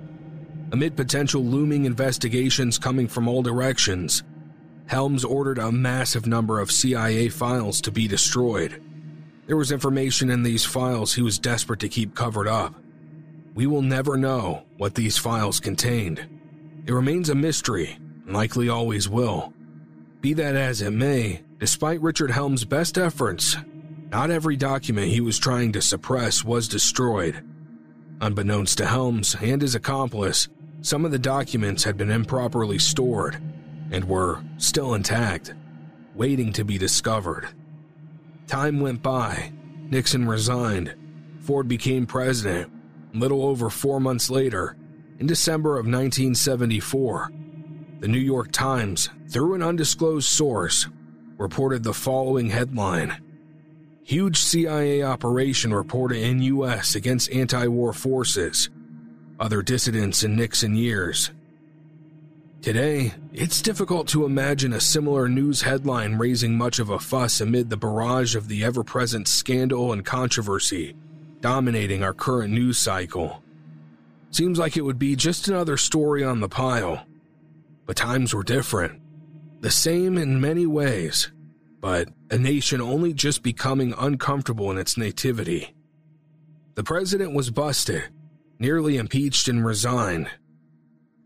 Amid 0.71 0.97
potential 0.97 1.45
looming 1.45 1.87
investigations 1.87 2.79
coming 2.79 3.09
from 3.09 3.27
all 3.27 3.43
directions, 3.43 4.23
Helms 4.87 5.25
ordered 5.25 5.59
a 5.59 5.73
massive 5.73 6.25
number 6.25 6.61
of 6.61 6.71
CIA 6.71 7.29
files 7.31 7.81
to 7.81 7.91
be 7.91 8.07
destroyed. 8.07 8.81
There 9.47 9.57
was 9.57 9.73
information 9.73 10.31
in 10.31 10.45
these 10.45 10.65
files 10.65 11.15
he 11.15 11.23
was 11.23 11.41
desperate 11.41 11.81
to 11.81 11.89
keep 11.89 12.15
covered 12.15 12.47
up. 12.47 12.77
We 13.55 13.67
will 13.67 13.83
never 13.83 14.17
know 14.17 14.63
what 14.77 14.95
these 14.95 15.19
files 15.19 15.59
contained. 15.59 16.25
It 16.87 16.93
remains 16.93 17.29
a 17.29 17.35
mystery, 17.35 17.99
and 18.25 18.35
likely 18.35 18.69
always 18.69 19.09
will. 19.09 19.53
Be 20.21 20.33
that 20.35 20.55
as 20.55 20.81
it 20.81 20.93
may, 20.93 21.44
despite 21.59 22.01
Richard 22.01 22.31
Helms' 22.31 22.65
best 22.65 22.99
efforts, 22.99 23.57
not 24.11 24.31
every 24.31 24.57
document 24.57 25.09
he 25.09 25.21
was 25.21 25.39
trying 25.39 25.73
to 25.73 25.83
suppress 25.83 26.45
was 26.45 26.69
destroyed. 26.69 27.43
Unbeknownst 28.21 28.79
to 28.79 28.87
Helms 28.87 29.37
and 29.41 29.61
his 29.61 29.75
accomplice, 29.75 30.49
some 30.83 31.05
of 31.05 31.11
the 31.11 31.19
documents 31.19 31.85
had 31.85 31.97
been 31.97 32.11
improperly 32.11 32.79
stored 32.79 33.43
and 33.91 34.05
were 34.05 34.43
still 34.59 34.95
intact, 34.95 35.55
waiting 36.15 36.53
to 36.53 36.65
be 36.65 36.79
discovered. 36.79 37.49
Time 38.47 38.81
went 38.81 39.03
by, 39.03 39.53
Nixon 39.91 40.29
resigned, 40.29 40.95
Ford 41.41 41.69
became 41.69 42.07
president. 42.07 42.71
Little 43.13 43.45
over 43.45 43.71
four 43.71 44.01
months 44.01 44.29
later, 44.29 44.77
in 45.19 45.27
December 45.27 45.73
of 45.73 45.87
1974, 45.87 47.31
the 48.01 48.09
New 48.09 48.19
York 48.19 48.51
Times, 48.51 49.09
through 49.29 49.55
an 49.55 49.63
undisclosed 49.63 50.29
source, 50.29 50.89
reported 51.37 51.83
the 51.83 51.95
following 51.95 52.51
headline 52.51 53.21
Huge 54.03 54.39
CIA 54.39 55.03
operation 55.03 55.73
reported 55.73 56.19
in 56.19 56.43
U.S. 56.43 56.95
against 56.95 57.33
anti 57.33 57.67
war 57.67 57.93
forces. 57.95 58.69
Other 59.41 59.63
dissidents 59.63 60.23
in 60.23 60.37
Nixon 60.37 60.75
years. 60.77 61.31
Today, 62.61 63.15
it's 63.33 63.63
difficult 63.63 64.09
to 64.09 64.25
imagine 64.25 64.73
a 64.73 64.81
similar 64.81 65.29
news 65.29 65.63
headline 65.63 66.17
raising 66.17 66.57
much 66.57 66.79
of 66.79 66.91
a 66.91 66.99
fuss 66.99 67.41
amid 67.41 67.71
the 67.71 67.77
barrage 67.77 68.37
of 68.37 68.49
the 68.49 68.63
ever 68.63 68.85
present 68.85 69.27
scandal 69.27 69.93
and 69.93 70.05
controversy 70.05 70.95
dominating 71.45 72.03
our 72.03 72.15
current 72.15 72.55
news 72.55 72.79
cycle. 72.79 73.43
Seems 74.31 74.59
like 74.59 74.79
it 74.79 74.81
would 74.81 74.99
be 74.99 75.15
just 75.15 75.47
another 75.47 75.77
story 75.77 76.25
on 76.25 76.41
the 76.41 76.49
pile. 76.49 77.07
But 77.85 77.97
times 77.97 78.33
were 78.33 78.43
different. 78.43 78.99
The 79.65 79.71
same 79.71 80.19
in 80.19 80.43
many 80.43 80.67
ways, 80.67 81.33
but 81.81 82.11
a 82.31 82.37
nation 82.37 82.83
only 82.83 83.15
just 83.15 83.43
becoming 83.43 83.95
uncomfortable 83.97 84.71
in 84.71 84.77
its 84.77 84.99
nativity. 84.99 85.75
The 86.75 86.85
president 86.85 87.33
was 87.33 87.49
busted, 87.49 88.11
nearly 88.59 88.99
impeached, 88.99 89.49
and 89.49 89.65
resigned. 89.65 90.29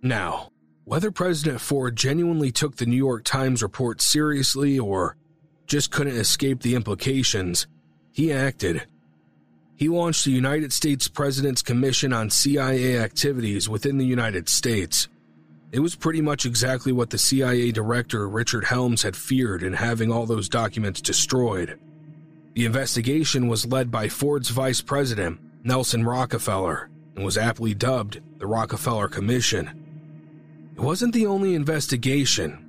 Now, 0.04 0.52
whether 0.84 1.10
President 1.10 1.60
Ford 1.60 1.96
genuinely 1.96 2.52
took 2.52 2.76
the 2.76 2.86
New 2.86 2.96
York 2.96 3.24
Times 3.24 3.60
report 3.60 4.00
seriously 4.00 4.78
or 4.78 5.16
just 5.66 5.90
couldn't 5.90 6.14
escape 6.16 6.62
the 6.62 6.76
implications, 6.76 7.66
he 8.12 8.32
acted. 8.32 8.86
He 9.74 9.88
launched 9.88 10.24
the 10.24 10.30
United 10.30 10.72
States 10.72 11.08
President's 11.08 11.62
Commission 11.62 12.12
on 12.12 12.30
CIA 12.30 13.00
Activities 13.00 13.68
within 13.68 13.98
the 13.98 14.06
United 14.06 14.48
States. 14.48 15.08
It 15.70 15.80
was 15.80 15.94
pretty 15.94 16.22
much 16.22 16.46
exactly 16.46 16.92
what 16.92 17.10
the 17.10 17.18
CIA 17.18 17.72
director 17.72 18.26
Richard 18.26 18.64
Helms 18.64 19.02
had 19.02 19.14
feared 19.14 19.62
in 19.62 19.74
having 19.74 20.10
all 20.10 20.24
those 20.24 20.48
documents 20.48 21.02
destroyed. 21.02 21.78
The 22.54 22.64
investigation 22.64 23.48
was 23.48 23.66
led 23.66 23.90
by 23.90 24.08
Ford's 24.08 24.48
vice 24.48 24.80
president, 24.80 25.40
Nelson 25.62 26.04
Rockefeller, 26.04 26.88
and 27.14 27.24
was 27.24 27.36
aptly 27.36 27.74
dubbed 27.74 28.20
the 28.38 28.46
Rockefeller 28.46 29.08
Commission. 29.08 30.70
It 30.74 30.80
wasn't 30.80 31.12
the 31.12 31.26
only 31.26 31.54
investigation. 31.54 32.64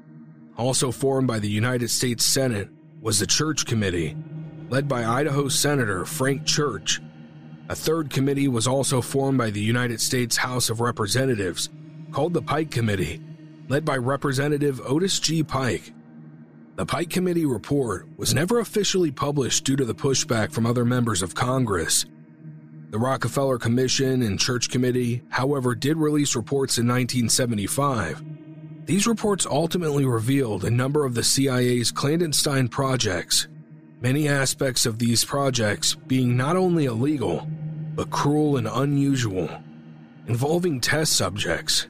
Also 0.58 0.92
formed 0.92 1.28
by 1.28 1.40
the 1.40 1.50
United 1.50 1.90
States 1.90 2.26
Senate 2.26 2.68
was 3.02 3.20
the 3.20 3.28
Church 3.28 3.66
Committee, 3.66 4.18
led 4.70 4.90
by 4.90 5.06
Idaho 5.06 5.48
Senator 5.48 6.04
Frank 6.04 6.46
Church. 6.46 7.00
A 7.70 7.76
third 7.76 8.10
committee 8.10 8.50
was 8.50 8.68
also 8.68 9.00
formed 9.00 9.38
by 9.38 9.52
the 9.52 9.62
United 9.62 10.02
States 10.02 10.36
House 10.36 10.70
of 10.70 10.82
Representatives, 10.82 11.70
called 12.12 12.34
the 12.34 12.42
Pike 12.42 12.72
Committee, 12.72 13.22
led 13.68 13.86
by 13.86 13.98
Representative 13.98 14.82
Otis 14.86 15.20
G. 15.20 15.44
Pike. 15.44 15.94
The 16.76 16.86
Pike 16.86 17.10
Committee 17.10 17.46
report 17.46 18.08
was 18.18 18.34
never 18.34 18.60
officially 18.60 19.12
published 19.12 19.66
due 19.66 19.76
to 19.76 19.86
the 19.86 19.94
pushback 19.94 20.52
from 20.52 20.66
other 20.66 20.86
members 20.86 21.22
of 21.22 21.36
Congress. 21.36 22.06
The 22.92 22.98
Rockefeller 22.98 23.60
Commission 23.60 24.22
and 24.24 24.40
Church 24.40 24.70
Committee, 24.70 25.22
however, 25.30 25.76
did 25.76 25.98
release 25.98 26.36
reports 26.36 26.78
in 26.78 26.88
1975. 26.88 28.24
These 28.86 29.06
reports 29.06 29.46
ultimately 29.46 30.06
revealed 30.06 30.64
a 30.64 30.72
number 30.72 31.06
of 31.06 31.14
the 31.14 31.24
CIA's 31.24 31.92
clandestine 31.92 32.68
projects, 32.68 33.48
many 34.02 34.28
aspects 34.28 34.88
of 34.88 34.98
these 34.98 35.24
projects 35.24 35.94
being 35.94 36.36
not 36.36 36.56
only 36.56 36.86
illegal, 36.86 37.48
but 37.94 38.10
cruel 38.10 38.58
and 38.58 38.68
unusual, 38.68 39.50
involving 40.28 40.80
test 40.80 41.14
subjects. 41.14 41.88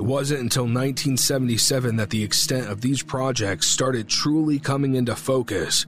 It 0.00 0.06
wasn't 0.06 0.40
until 0.40 0.62
1977 0.62 1.96
that 1.96 2.08
the 2.08 2.24
extent 2.24 2.70
of 2.70 2.80
these 2.80 3.02
projects 3.02 3.66
started 3.66 4.08
truly 4.08 4.58
coming 4.58 4.94
into 4.94 5.14
focus 5.14 5.84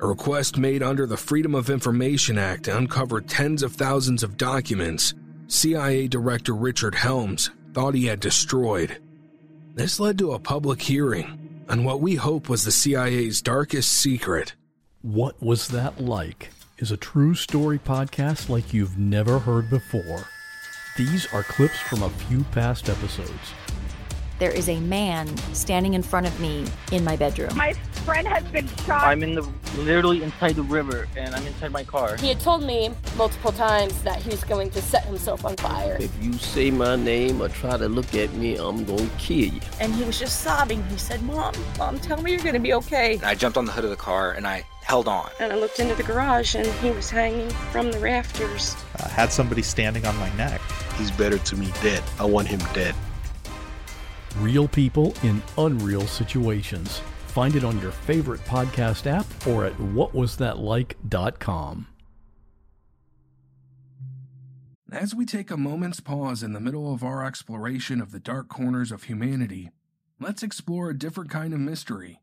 a 0.00 0.06
request 0.06 0.56
made 0.56 0.82
under 0.82 1.06
the 1.06 1.16
Freedom 1.18 1.54
of 1.54 1.68
Information 1.68 2.38
Act 2.38 2.68
uncovered 2.68 3.28
tens 3.28 3.62
of 3.62 3.74
thousands 3.74 4.22
of 4.22 4.38
documents 4.38 5.12
CIA 5.48 6.08
Director 6.08 6.54
Richard 6.54 6.94
Helms 6.94 7.50
thought 7.74 7.94
he 7.94 8.06
had 8.06 8.20
destroyed. 8.20 8.98
This 9.74 10.00
led 10.00 10.16
to 10.18 10.32
a 10.32 10.38
public 10.38 10.80
hearing 10.80 11.64
on 11.68 11.84
what 11.84 12.00
we 12.00 12.14
hope 12.14 12.48
was 12.48 12.64
the 12.64 12.70
CIA's 12.70 13.42
darkest 13.42 13.90
secret. 13.90 14.54
What 15.02 15.42
Was 15.42 15.68
That 15.68 16.00
Like? 16.00 16.50
is 16.78 16.92
a 16.92 16.96
true 16.96 17.34
story 17.34 17.78
podcast 17.78 18.48
like 18.48 18.72
you've 18.72 18.96
never 18.96 19.40
heard 19.40 19.68
before. 19.68 20.24
These 20.98 21.32
are 21.32 21.44
clips 21.44 21.78
from 21.78 22.02
a 22.02 22.10
few 22.10 22.42
past 22.50 22.88
episodes 22.88 23.54
there 24.38 24.50
is 24.50 24.68
a 24.68 24.78
man 24.80 25.26
standing 25.52 25.94
in 25.94 26.02
front 26.02 26.26
of 26.26 26.40
me 26.40 26.64
in 26.92 27.04
my 27.04 27.16
bedroom. 27.16 27.56
My 27.56 27.72
friend 28.04 28.26
has 28.28 28.44
been 28.44 28.68
shot. 28.86 29.04
I'm 29.04 29.22
in 29.22 29.34
the 29.34 29.46
literally 29.76 30.22
inside 30.22 30.54
the 30.54 30.62
river 30.62 31.08
and 31.16 31.34
I'm 31.34 31.46
inside 31.46 31.72
my 31.72 31.84
car. 31.84 32.16
He 32.16 32.28
had 32.28 32.40
told 32.40 32.62
me 32.62 32.90
multiple 33.16 33.52
times 33.52 34.00
that 34.02 34.22
he 34.22 34.30
was 34.30 34.44
going 34.44 34.70
to 34.70 34.80
set 34.80 35.04
himself 35.04 35.44
on 35.44 35.56
fire. 35.56 35.96
If 36.00 36.12
you 36.22 36.32
say 36.34 36.70
my 36.70 36.96
name 36.96 37.42
or 37.42 37.48
try 37.48 37.76
to 37.76 37.88
look 37.88 38.14
at 38.14 38.32
me, 38.34 38.56
I'm 38.56 38.84
going 38.84 39.10
to 39.10 39.16
kill 39.16 39.52
you. 39.52 39.60
And 39.80 39.92
he 39.94 40.04
was 40.04 40.18
just 40.18 40.40
sobbing. 40.40 40.82
He 40.84 40.96
said, 40.96 41.22
Mom, 41.22 41.54
Mom, 41.76 41.98
tell 41.98 42.22
me 42.22 42.32
you're 42.32 42.42
going 42.42 42.54
to 42.54 42.60
be 42.60 42.74
okay. 42.74 43.18
I 43.22 43.34
jumped 43.34 43.58
on 43.58 43.64
the 43.64 43.72
hood 43.72 43.84
of 43.84 43.90
the 43.90 43.96
car 43.96 44.32
and 44.32 44.46
I 44.46 44.64
held 44.82 45.08
on. 45.08 45.30
And 45.40 45.52
I 45.52 45.56
looked 45.56 45.80
into 45.80 45.94
the 45.96 46.04
garage 46.04 46.54
and 46.54 46.66
he 46.80 46.90
was 46.90 47.10
hanging 47.10 47.50
from 47.50 47.90
the 47.90 47.98
rafters. 47.98 48.76
I 49.04 49.08
had 49.08 49.32
somebody 49.32 49.62
standing 49.62 50.06
on 50.06 50.16
my 50.16 50.34
neck. 50.36 50.60
He's 50.98 51.10
better 51.10 51.38
to 51.38 51.56
me 51.56 51.72
dead. 51.82 52.02
I 52.18 52.26
want 52.26 52.48
him 52.48 52.60
dead. 52.74 52.94
Real 54.38 54.68
people 54.68 55.14
in 55.22 55.42
unreal 55.56 56.06
situations. 56.06 57.00
Find 57.28 57.56
it 57.56 57.64
on 57.64 57.80
your 57.80 57.92
favorite 57.92 58.44
podcast 58.44 59.06
app 59.06 59.24
or 59.46 59.64
at 59.64 59.72
whatwasthatlike.com. 59.74 61.86
As 64.90 65.14
we 65.14 65.26
take 65.26 65.50
a 65.50 65.56
moment's 65.56 66.00
pause 66.00 66.42
in 66.42 66.54
the 66.54 66.60
middle 66.60 66.92
of 66.92 67.04
our 67.04 67.24
exploration 67.24 68.00
of 68.00 68.10
the 68.10 68.18
dark 68.18 68.48
corners 68.48 68.90
of 68.90 69.04
humanity, 69.04 69.70
let's 70.18 70.42
explore 70.42 70.88
a 70.88 70.98
different 70.98 71.30
kind 71.30 71.52
of 71.52 71.60
mystery. 71.60 72.22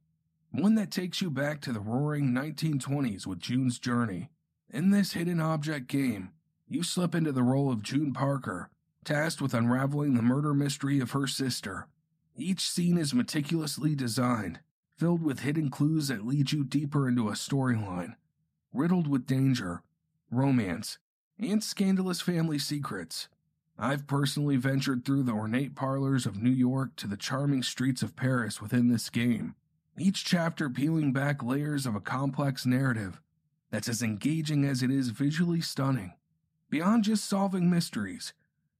One 0.51 0.73
that 0.75 0.89
takes 0.89 1.21
you 1.21 1.29
back 1.29 1.61
to 1.61 1.71
the 1.71 1.79
roaring 1.79 2.31
1920s 2.31 3.27
with 3.27 3.39
June's 3.39 3.77
Journey. 3.77 4.29
In 4.71 4.89
this 4.89 5.13
hidden 5.13 5.39
object 5.39 5.88
game, 5.88 6.31
you 6.67 6.84
slip 6.84 7.13
into 7.13 7.32
the 7.32 7.43
role 7.43 7.71
of 7.71 7.84
June 7.84 8.13
Parker, 8.13 8.69
tasked 9.04 9.41
with 9.41 9.54
unraveling 9.54 10.15
the 10.15 10.21
murder 10.21 10.54
mystery 10.54 10.99
of 10.99 11.12
her 11.12 11.28
sister. 11.28 11.88
Each 12.36 12.62
scene 12.62 12.97
is 12.97 13.13
meticulously 13.13 13.95
designed, 13.95 14.60
filled 14.97 15.21
with 15.21 15.41
hidden 15.41 15.69
clues 15.69 16.08
that 16.08 16.25
lead 16.25 16.51
you 16.51 16.63
deeper 16.63 17.08
into 17.08 17.30
a 17.30 17.34
storyline, 17.34 18.15
riddled 18.73 19.08
with 19.08 19.28
danger, 19.28 19.84
romance, 20.32 20.97
and 21.38 21.63
scandalous 21.63 22.21
family 22.21 22.60
secrets. 22.60 23.28
I've 23.78 24.08
personally 24.08 24.56
ventured 24.56 25.04
through 25.04 25.23
the 25.23 25.34
ornate 25.34 25.75
parlors 25.75 26.25
of 26.25 26.41
New 26.41 26.49
York 26.49 26.95
to 26.95 27.08
the 27.08 27.17
charming 27.17 27.62
streets 27.62 28.01
of 28.01 28.15
Paris 28.15 28.62
within 28.62 28.88
this 28.88 29.10
game, 29.10 29.56
each 29.97 30.25
chapter 30.25 30.69
peeling 30.69 31.13
back 31.13 31.43
layers 31.43 31.86
of 31.86 31.95
a 31.95 32.01
complex 32.01 32.65
narrative 32.65 33.21
that's 33.71 33.89
as 33.89 34.01
engaging 34.01 34.65
as 34.65 34.82
it 34.82 34.89
is 34.89 35.10
visually 35.10 35.62
stunning. 35.62 36.13
Beyond 36.69 37.04
just 37.04 37.25
solving 37.25 37.69
mysteries, 37.69 38.34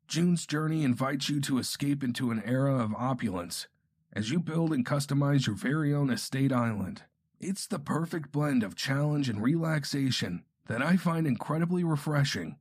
June's 0.08 0.46
journey 0.46 0.84
invites 0.84 1.30
you 1.30 1.40
to 1.42 1.60
escape 1.60 2.04
into 2.04 2.32
an 2.32 2.42
era 2.44 2.78
of 2.78 2.96
opulence 2.96 3.68
as 4.12 4.32
you 4.32 4.40
build 4.40 4.74
and 4.74 4.86
customize 4.86 5.46
your 5.46 5.56
very 5.56 5.94
own 5.94 6.10
estate 6.10 6.52
island. 6.52 7.04
It's 7.40 7.68
the 7.68 7.80
perfect 7.80 8.32
blend 8.32 8.64
of 8.64 8.76
challenge 8.76 9.30
and 9.30 9.42
relaxation 9.42 10.44
that 10.68 10.82
I 10.82 10.98
find 10.98 11.28
incredibly 11.28 11.84
refreshing, 11.84 12.58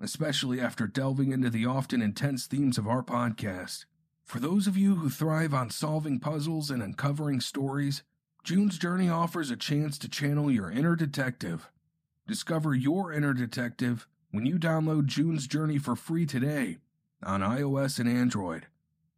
especially 0.00 0.60
after 0.60 0.86
delving 0.86 1.32
into 1.32 1.48
the 1.48 1.64
often 1.64 2.02
intense 2.02 2.46
themes 2.46 2.76
of 2.76 2.86
our 2.86 3.02
podcast. 3.02 3.86
For 4.24 4.40
those 4.40 4.66
of 4.66 4.76
you 4.76 4.96
who 4.96 5.08
thrive 5.08 5.54
on 5.54 5.70
solving 5.70 6.18
puzzles 6.18 6.70
and 6.70 6.82
uncovering 6.82 7.40
stories, 7.40 8.02
June's 8.44 8.78
Journey 8.78 9.08
offers 9.08 9.50
a 9.50 9.56
chance 9.56 9.96
to 9.98 10.08
channel 10.08 10.50
your 10.50 10.70
inner 10.70 10.96
detective. 10.96 11.70
Discover 12.26 12.74
your 12.74 13.12
inner 13.12 13.32
detective 13.32 14.06
when 14.36 14.44
you 14.44 14.58
download 14.58 15.06
June's 15.06 15.46
Journey 15.46 15.78
for 15.78 15.96
free 15.96 16.26
today 16.26 16.76
on 17.22 17.40
iOS 17.40 17.98
and 17.98 18.06
Android. 18.06 18.66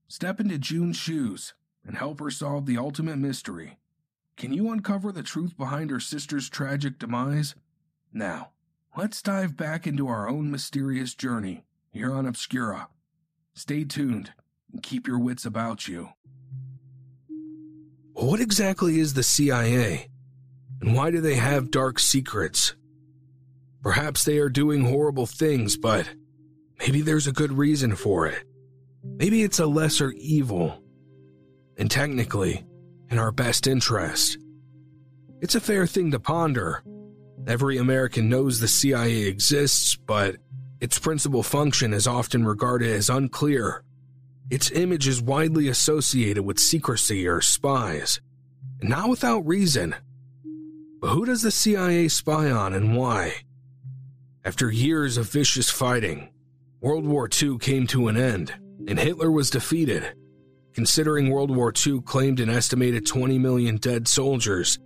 Step 0.06 0.38
into 0.38 0.58
June's 0.58 0.96
shoes 0.96 1.54
and 1.84 1.96
help 1.96 2.20
her 2.20 2.30
solve 2.30 2.66
the 2.66 2.78
ultimate 2.78 3.18
mystery. 3.18 3.78
Can 4.36 4.52
you 4.52 4.70
uncover 4.70 5.10
the 5.10 5.24
truth 5.24 5.56
behind 5.56 5.90
her 5.90 5.98
sister's 5.98 6.48
tragic 6.48 7.00
demise? 7.00 7.56
Now, 8.12 8.50
let's 8.96 9.20
dive 9.20 9.56
back 9.56 9.88
into 9.88 10.06
our 10.06 10.28
own 10.28 10.52
mysterious 10.52 11.16
journey 11.16 11.64
here 11.90 12.12
on 12.12 12.24
Obscura. 12.24 12.86
Stay 13.54 13.82
tuned 13.82 14.34
and 14.72 14.84
keep 14.84 15.08
your 15.08 15.18
wits 15.18 15.44
about 15.44 15.88
you. 15.88 16.10
What 18.12 18.38
exactly 18.38 19.00
is 19.00 19.14
the 19.14 19.24
CIA? 19.24 20.10
And 20.80 20.94
why 20.94 21.10
do 21.10 21.20
they 21.20 21.34
have 21.34 21.72
dark 21.72 21.98
secrets? 21.98 22.76
Perhaps 23.88 24.24
they 24.24 24.36
are 24.36 24.50
doing 24.50 24.84
horrible 24.84 25.24
things, 25.24 25.78
but 25.78 26.06
maybe 26.78 27.00
there's 27.00 27.26
a 27.26 27.32
good 27.32 27.50
reason 27.50 27.96
for 27.96 28.26
it. 28.26 28.44
Maybe 29.02 29.42
it's 29.42 29.60
a 29.60 29.66
lesser 29.66 30.12
evil. 30.14 30.82
And 31.78 31.90
technically, 31.90 32.66
in 33.08 33.18
our 33.18 33.32
best 33.32 33.66
interest. 33.66 34.36
It's 35.40 35.54
a 35.54 35.60
fair 35.60 35.86
thing 35.86 36.10
to 36.10 36.20
ponder. 36.20 36.82
Every 37.46 37.78
American 37.78 38.28
knows 38.28 38.60
the 38.60 38.68
CIA 38.68 39.22
exists, 39.22 39.96
but 39.96 40.36
its 40.82 40.98
principal 40.98 41.42
function 41.42 41.94
is 41.94 42.06
often 42.06 42.44
regarded 42.44 42.90
as 42.90 43.08
unclear. 43.08 43.84
Its 44.50 44.70
image 44.70 45.08
is 45.08 45.22
widely 45.22 45.66
associated 45.66 46.42
with 46.42 46.58
secrecy 46.58 47.26
or 47.26 47.40
spies, 47.40 48.20
and 48.82 48.90
not 48.90 49.08
without 49.08 49.46
reason. 49.46 49.94
But 51.00 51.12
who 51.12 51.24
does 51.24 51.40
the 51.40 51.50
CIA 51.50 52.08
spy 52.08 52.50
on 52.50 52.74
and 52.74 52.94
why? 52.94 53.32
After 54.44 54.70
years 54.70 55.16
of 55.16 55.30
vicious 55.30 55.68
fighting, 55.68 56.30
World 56.80 57.04
War 57.06 57.28
II 57.30 57.58
came 57.58 57.86
to 57.88 58.08
an 58.08 58.16
end, 58.16 58.54
and 58.86 58.98
Hitler 58.98 59.30
was 59.30 59.50
defeated. 59.50 60.14
Considering 60.72 61.30
World 61.30 61.54
War 61.54 61.72
II 61.86 62.02
claimed 62.02 62.38
an 62.38 62.48
estimated 62.48 63.04
20 63.04 63.38
million 63.38 63.76
dead 63.76 64.06
soldiers 64.06 64.78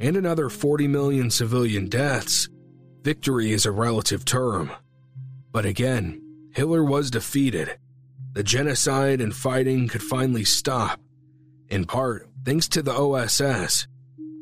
and 0.00 0.16
another 0.16 0.48
40 0.50 0.86
million 0.88 1.30
civilian 1.30 1.88
deaths, 1.88 2.48
victory 3.02 3.52
is 3.52 3.66
a 3.66 3.70
relative 3.70 4.24
term. 4.24 4.70
But 5.50 5.64
again, 5.64 6.22
Hitler 6.52 6.84
was 6.84 7.10
defeated. 7.10 7.78
The 8.34 8.42
genocide 8.42 9.20
and 9.20 9.34
fighting 9.34 9.88
could 9.88 10.02
finally 10.02 10.44
stop, 10.44 11.00
in 11.68 11.84
part 11.84 12.28
thanks 12.44 12.68
to 12.68 12.82
the 12.82 12.92
OSS, 12.92 13.86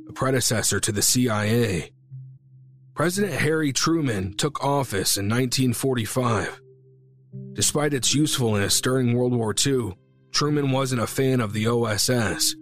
a 0.09 0.13
predecessor 0.13 0.81
to 0.81 0.93
the 0.93 1.03
CIA. 1.03 1.93
President 2.99 3.33
Harry 3.33 3.73
Truman 3.73 4.35
took 4.35 4.65
office 4.65 5.17
in 5.17 5.29
1945. 5.29 6.61
Despite 7.53 7.95
its 7.95 8.13
usefulness 8.13 8.81
during 8.81 9.15
World 9.15 9.33
War 9.33 9.55
II, 9.57 9.97
Truman 10.33 10.73
wasn't 10.73 11.03
a 11.03 11.07
fan 11.07 11.41
of 11.41 11.53
the 11.53 11.69
OSS 11.69 12.57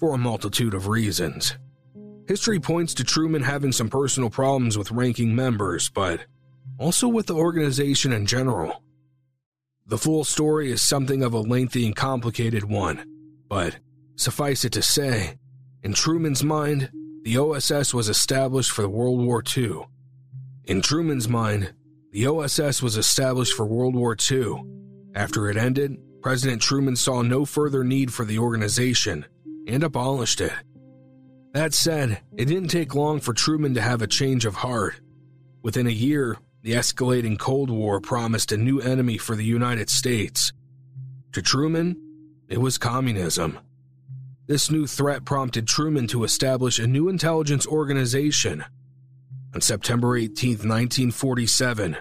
for 0.00 0.12
a 0.12 0.18
multitude 0.18 0.74
of 0.74 0.88
reasons. 0.88 1.56
History 2.26 2.58
points 2.58 2.92
to 2.94 3.04
Truman 3.04 3.44
having 3.44 3.70
some 3.70 3.88
personal 3.88 4.30
problems 4.30 4.76
with 4.76 4.90
ranking 4.90 5.32
members, 5.36 5.88
but 5.88 6.26
also 6.80 7.06
with 7.06 7.26
the 7.26 7.36
organization 7.36 8.12
in 8.12 8.26
general. 8.26 8.82
The 9.86 9.96
full 9.96 10.24
story 10.24 10.72
is 10.72 10.82
something 10.82 11.22
of 11.22 11.34
a 11.34 11.38
lengthy 11.38 11.86
and 11.86 11.94
complicated 11.94 12.64
one, 12.64 13.04
but 13.48 13.76
suffice 14.16 14.64
it 14.64 14.72
to 14.72 14.82
say, 14.82 15.38
in 15.84 15.92
Truman's 15.92 16.42
mind, 16.42 16.90
the 17.28 17.36
OSS 17.36 17.92
was 17.92 18.08
established 18.08 18.70
for 18.70 18.88
World 18.88 19.22
War 19.22 19.42
II. 19.54 19.82
In 20.64 20.80
Truman's 20.80 21.28
mind, 21.28 21.74
the 22.10 22.26
OSS 22.26 22.82
was 22.82 22.96
established 22.96 23.52
for 23.52 23.66
World 23.66 23.94
War 23.94 24.16
II. 24.30 24.62
After 25.14 25.50
it 25.50 25.58
ended, 25.58 25.98
President 26.22 26.62
Truman 26.62 26.96
saw 26.96 27.20
no 27.20 27.44
further 27.44 27.84
need 27.84 28.14
for 28.14 28.24
the 28.24 28.38
organization 28.38 29.26
and 29.66 29.82
abolished 29.82 30.40
it. 30.40 30.54
That 31.52 31.74
said, 31.74 32.22
it 32.34 32.46
didn't 32.46 32.68
take 32.68 32.94
long 32.94 33.20
for 33.20 33.34
Truman 33.34 33.74
to 33.74 33.82
have 33.82 34.00
a 34.00 34.06
change 34.06 34.46
of 34.46 34.54
heart. 34.54 34.98
Within 35.62 35.86
a 35.86 35.90
year, 35.90 36.38
the 36.62 36.72
escalating 36.72 37.38
Cold 37.38 37.68
War 37.68 38.00
promised 38.00 38.52
a 38.52 38.56
new 38.56 38.80
enemy 38.80 39.18
for 39.18 39.36
the 39.36 39.44
United 39.44 39.90
States. 39.90 40.50
To 41.32 41.42
Truman, 41.42 41.94
it 42.48 42.56
was 42.56 42.78
communism. 42.78 43.58
This 44.48 44.70
new 44.70 44.86
threat 44.86 45.26
prompted 45.26 45.68
Truman 45.68 46.06
to 46.06 46.24
establish 46.24 46.78
a 46.78 46.86
new 46.86 47.10
intelligence 47.10 47.66
organization. 47.66 48.64
On 49.54 49.60
September 49.60 50.16
18, 50.16 50.52
1947, 50.52 51.98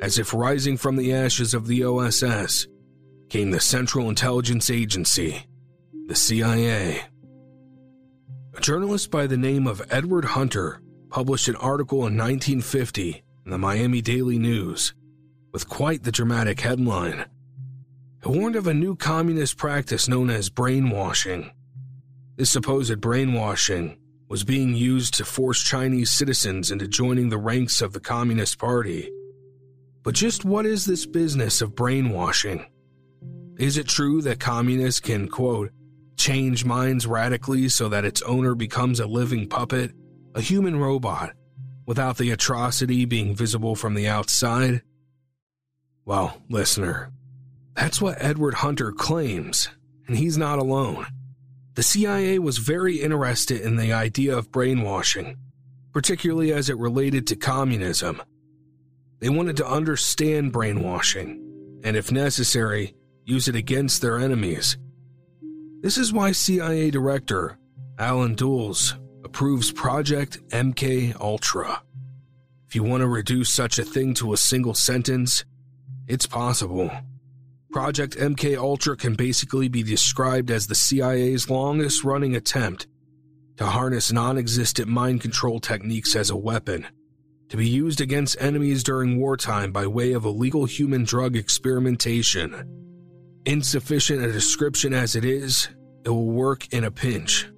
as 0.00 0.16
if 0.16 0.32
rising 0.32 0.76
from 0.76 0.94
the 0.94 1.12
ashes 1.12 1.54
of 1.54 1.66
the 1.66 1.82
OSS, 1.82 2.68
came 3.28 3.50
the 3.50 3.58
Central 3.58 4.08
Intelligence 4.08 4.70
Agency, 4.70 5.48
the 6.06 6.14
CIA. 6.14 7.02
A 8.54 8.60
journalist 8.60 9.10
by 9.10 9.26
the 9.26 9.36
name 9.36 9.66
of 9.66 9.82
Edward 9.90 10.24
Hunter 10.24 10.80
published 11.10 11.48
an 11.48 11.56
article 11.56 11.98
in 12.06 12.16
1950 12.16 13.24
in 13.44 13.50
the 13.50 13.58
Miami 13.58 14.00
Daily 14.00 14.38
News 14.38 14.94
with 15.52 15.68
quite 15.68 16.04
the 16.04 16.12
dramatic 16.12 16.60
headline. 16.60 17.24
It 18.22 18.28
warned 18.28 18.54
of 18.54 18.68
a 18.68 18.74
new 18.74 18.94
communist 18.94 19.56
practice 19.56 20.06
known 20.06 20.30
as 20.30 20.48
brainwashing. 20.48 21.50
This 22.38 22.50
supposed 22.50 23.00
brainwashing 23.00 23.98
was 24.28 24.44
being 24.44 24.72
used 24.72 25.14
to 25.14 25.24
force 25.24 25.60
Chinese 25.60 26.12
citizens 26.12 26.70
into 26.70 26.86
joining 26.86 27.30
the 27.30 27.36
ranks 27.36 27.82
of 27.82 27.92
the 27.92 27.98
Communist 27.98 28.60
Party. 28.60 29.10
But 30.04 30.14
just 30.14 30.44
what 30.44 30.64
is 30.64 30.86
this 30.86 31.04
business 31.04 31.60
of 31.60 31.74
brainwashing? 31.74 32.64
Is 33.58 33.76
it 33.76 33.88
true 33.88 34.22
that 34.22 34.38
communists 34.38 35.00
can, 35.00 35.26
quote, 35.26 35.72
change 36.16 36.64
minds 36.64 37.08
radically 37.08 37.68
so 37.68 37.88
that 37.88 38.04
its 38.04 38.22
owner 38.22 38.54
becomes 38.54 39.00
a 39.00 39.08
living 39.08 39.48
puppet, 39.48 39.90
a 40.36 40.40
human 40.40 40.78
robot, 40.78 41.32
without 41.86 42.18
the 42.18 42.30
atrocity 42.30 43.04
being 43.04 43.34
visible 43.34 43.74
from 43.74 43.94
the 43.94 44.06
outside? 44.06 44.82
Well, 46.04 46.40
listener, 46.48 47.10
that's 47.74 48.00
what 48.00 48.22
Edward 48.22 48.54
Hunter 48.54 48.92
claims, 48.92 49.70
and 50.06 50.16
he's 50.16 50.38
not 50.38 50.60
alone. 50.60 51.08
The 51.78 51.84
CIA 51.84 52.40
was 52.40 52.58
very 52.58 52.96
interested 52.96 53.60
in 53.60 53.76
the 53.76 53.92
idea 53.92 54.36
of 54.36 54.50
brainwashing, 54.50 55.36
particularly 55.92 56.52
as 56.52 56.68
it 56.68 56.76
related 56.76 57.28
to 57.28 57.36
communism. 57.36 58.20
They 59.20 59.28
wanted 59.28 59.58
to 59.58 59.68
understand 59.68 60.50
brainwashing, 60.50 61.80
and 61.84 61.96
if 61.96 62.10
necessary, 62.10 62.96
use 63.24 63.46
it 63.46 63.54
against 63.54 64.02
their 64.02 64.18
enemies. 64.18 64.76
This 65.80 65.98
is 65.98 66.12
why 66.12 66.32
CIA 66.32 66.90
Director 66.90 67.56
Allen 67.96 68.34
Dulles 68.34 68.96
approves 69.22 69.70
Project 69.70 70.40
MK 70.48 71.14
Ultra. 71.20 71.84
If 72.66 72.74
you 72.74 72.82
want 72.82 73.02
to 73.02 73.06
reduce 73.06 73.50
such 73.54 73.78
a 73.78 73.84
thing 73.84 74.14
to 74.14 74.32
a 74.32 74.36
single 74.36 74.74
sentence, 74.74 75.44
it's 76.08 76.26
possible. 76.26 76.90
Project 77.70 78.16
MK 78.16 78.56
Ultra 78.56 78.96
can 78.96 79.14
basically 79.14 79.68
be 79.68 79.82
described 79.82 80.50
as 80.50 80.66
the 80.66 80.74
CIA's 80.74 81.50
longest 81.50 82.02
running 82.02 82.34
attempt 82.34 82.86
to 83.58 83.66
harness 83.66 84.10
non 84.10 84.38
existent 84.38 84.88
mind 84.88 85.20
control 85.20 85.60
techniques 85.60 86.16
as 86.16 86.30
a 86.30 86.36
weapon. 86.36 86.86
to 87.48 87.56
be 87.56 87.66
used 87.66 88.00
against 88.02 88.36
enemies 88.40 88.82
during 88.82 89.18
wartime 89.18 89.72
by 89.72 89.86
way 89.86 90.12
of 90.12 90.26
illegal 90.26 90.66
human 90.66 91.02
drug 91.04 91.34
experimentation. 91.34 92.54
Insufficient 93.46 94.22
a 94.22 94.30
description 94.30 94.92
as 94.92 95.16
it 95.16 95.24
is, 95.24 95.68
it 96.04 96.10
will 96.10 96.26
work 96.26 96.70
in 96.74 96.84
a 96.84 96.90
pinch. 96.90 97.48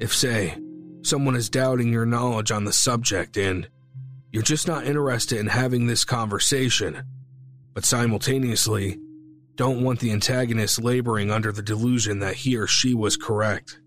If, 0.00 0.12
say, 0.12 0.58
someone 1.02 1.36
is 1.36 1.48
doubting 1.48 1.92
your 1.92 2.06
knowledge 2.06 2.50
on 2.50 2.64
the 2.64 2.72
subject 2.72 3.36
and 3.36 3.68
you're 4.32 4.42
just 4.42 4.66
not 4.66 4.84
interested 4.84 5.38
in 5.38 5.46
having 5.46 5.86
this 5.86 6.04
conversation, 6.04 7.04
but 7.72 7.84
simultaneously 7.84 8.98
don't 9.56 9.82
want 9.82 10.00
the 10.00 10.12
antagonist 10.12 10.82
laboring 10.82 11.30
under 11.30 11.50
the 11.50 11.62
delusion 11.62 12.18
that 12.20 12.36
he 12.36 12.56
or 12.56 12.66
she 12.66 12.94
was 12.94 13.16
correct. 13.16 13.80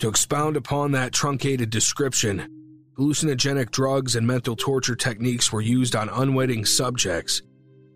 To 0.00 0.08
expound 0.08 0.56
upon 0.56 0.92
that 0.92 1.12
truncated 1.12 1.70
description, 1.70 2.48
hallucinogenic 2.98 3.70
drugs 3.70 4.16
and 4.16 4.26
mental 4.26 4.56
torture 4.56 4.96
techniques 4.96 5.52
were 5.52 5.60
used 5.60 5.94
on 5.94 6.08
unwitting 6.08 6.64
subjects 6.64 7.42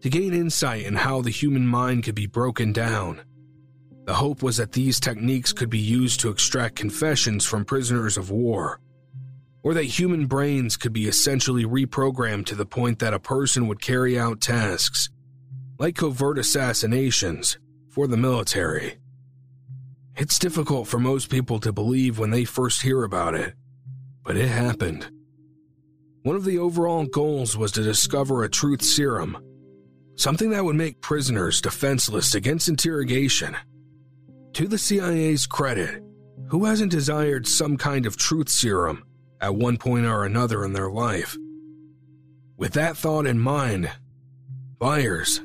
to 0.03 0.11
gain 0.11 0.33
insight 0.33 0.85
in 0.85 0.95
how 0.95 1.23
the 1.23 1.31
human 1.31 1.67
mind 1.67 2.05
could 2.05 2.15
be 2.15 2.27
broken 2.27 2.73
down. 2.73 3.21
The 4.05 4.15
hope 4.15 4.43
was 4.43 4.59
that 4.59 4.73
these 4.73 5.01
techniques 5.01 5.53
could 5.53 5.71
be 5.71 5.79
used 5.79 6.21
to 6.21 6.31
extract 6.31 6.77
confessions 6.77 7.45
from 7.45 7.65
prisoners 7.65 8.17
of 8.17 8.31
war, 8.31 8.81
or 9.63 9.75
that 9.75 9.85
human 9.85 10.27
brains 10.27 10.77
could 10.77 10.93
be 10.93 11.09
essentially 11.09 11.65
reprogrammed 11.65 12.47
to 12.47 12.55
the 12.55 12.65
point 12.65 13.01
that 13.01 13.13
a 13.13 13.19
person 13.19 13.67
would 13.69 13.83
carry 13.83 14.19
out 14.19 14.41
tasks, 14.41 15.11
like 15.79 15.97
covert 15.97 16.39
assassinations, 16.39 17.59
for 17.89 18.07
the 18.07 18.17
military. 18.17 18.99
It's 20.17 20.39
difficult 20.39 20.89
for 20.89 20.99
most 20.99 21.31
people 21.31 21.61
to 21.61 21.73
believe 21.73 22.19
when 22.19 22.31
they 22.31 22.45
first 22.45 22.83
hear 22.83 23.05
about 23.05 23.35
it, 23.35 23.55
but 24.25 24.37
it 24.37 24.49
happened. 24.49 25.09
One 26.23 26.37
of 26.37 26.45
the 26.45 26.59
overall 26.59 27.07
goals 27.07 27.57
was 27.57 27.73
to 27.73 27.83
discover 27.83 28.43
a 28.43 28.49
truth 28.49 28.83
serum, 28.83 29.39
something 30.17 30.51
that 30.51 30.65
would 30.65 30.77
make 30.77 31.01
prisoners 31.01 31.61
defenseless 31.61 32.35
against 32.35 32.69
interrogation. 32.69 33.57
To 34.55 34.67
the 34.67 34.79
CIA's 34.79 35.47
credit, 35.47 36.03
who 36.49 36.65
hasn't 36.65 36.91
desired 36.91 37.47
some 37.47 37.77
kind 37.77 38.07
of 38.07 38.17
truth 38.17 38.49
serum 38.49 39.05
at 39.41 39.55
one 39.55 39.77
point 39.77 40.07
or 40.07 40.25
another 40.25 40.65
in 40.65 40.73
their 40.73 40.91
life? 40.91 41.37
With 42.57 42.73
that 42.73 42.97
thought 42.97 43.27
in 43.27 43.39
mind, 43.39 43.91
buyers, 44.79 45.41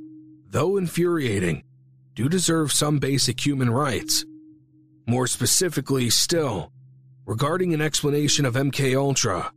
though 0.53 0.77
infuriating, 0.77 1.63
do 2.13 2.29
deserve 2.29 2.71
some 2.71 2.99
basic 2.99 3.43
human 3.43 3.71
rights. 3.71 4.23
More 5.07 5.25
specifically 5.25 6.11
still, 6.11 6.71
regarding 7.25 7.73
an 7.73 7.81
explanation 7.81 8.45
of 8.45 8.53
MK 8.53 8.95
Ultra, 8.95 9.51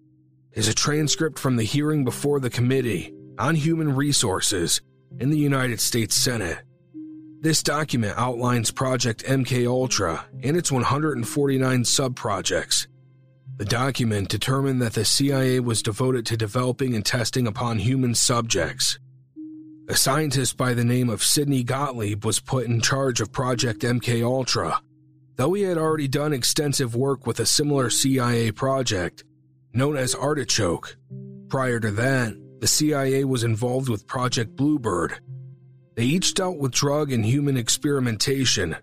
is 0.52 0.68
a 0.68 0.74
transcript 0.74 1.38
from 1.38 1.56
the 1.56 1.64
hearing 1.64 2.02
before 2.02 2.40
the 2.40 2.48
Committee 2.48 3.12
on 3.38 3.54
Human 3.54 3.94
Resources 3.94 4.80
in 5.20 5.28
the 5.28 5.38
United 5.38 5.80
States 5.80 6.16
Senate. 6.16 6.62
This 7.42 7.62
document 7.62 8.14
outlines 8.16 8.70
Project 8.70 9.22
MK 9.24 9.66
Ultra 9.66 10.24
and 10.42 10.56
its 10.56 10.72
149 10.72 11.82
subprojects. 11.82 12.86
The 13.58 13.66
document 13.66 14.30
determined 14.30 14.80
that 14.80 14.94
the 14.94 15.04
CIA 15.04 15.60
was 15.60 15.82
devoted 15.82 16.24
to 16.26 16.38
developing 16.38 16.94
and 16.94 17.04
testing 17.04 17.46
upon 17.46 17.80
human 17.80 18.14
subjects. 18.14 18.98
A 19.88 19.94
scientist 19.94 20.56
by 20.56 20.74
the 20.74 20.84
name 20.84 21.08
of 21.08 21.22
Sidney 21.22 21.62
Gottlieb 21.62 22.24
was 22.24 22.40
put 22.40 22.66
in 22.66 22.80
charge 22.80 23.20
of 23.20 23.30
Project 23.30 23.82
MK 23.82 24.24
Ultra, 24.24 24.80
though 25.36 25.52
he 25.52 25.62
had 25.62 25.78
already 25.78 26.08
done 26.08 26.32
extensive 26.32 26.96
work 26.96 27.24
with 27.24 27.38
a 27.38 27.46
similar 27.46 27.88
CIA 27.88 28.50
project 28.50 29.22
known 29.72 29.96
as 29.96 30.12
Artichoke. 30.12 30.96
Prior 31.48 31.78
to 31.78 31.92
that, 31.92 32.34
the 32.60 32.66
CIA 32.66 33.22
was 33.22 33.44
involved 33.44 33.88
with 33.88 34.08
Project 34.08 34.56
Bluebird. 34.56 35.20
They 35.94 36.04
each 36.04 36.34
dealt 36.34 36.58
with 36.58 36.72
drug 36.72 37.12
and 37.12 37.24
human 37.24 37.56
experimentation. 37.56 38.74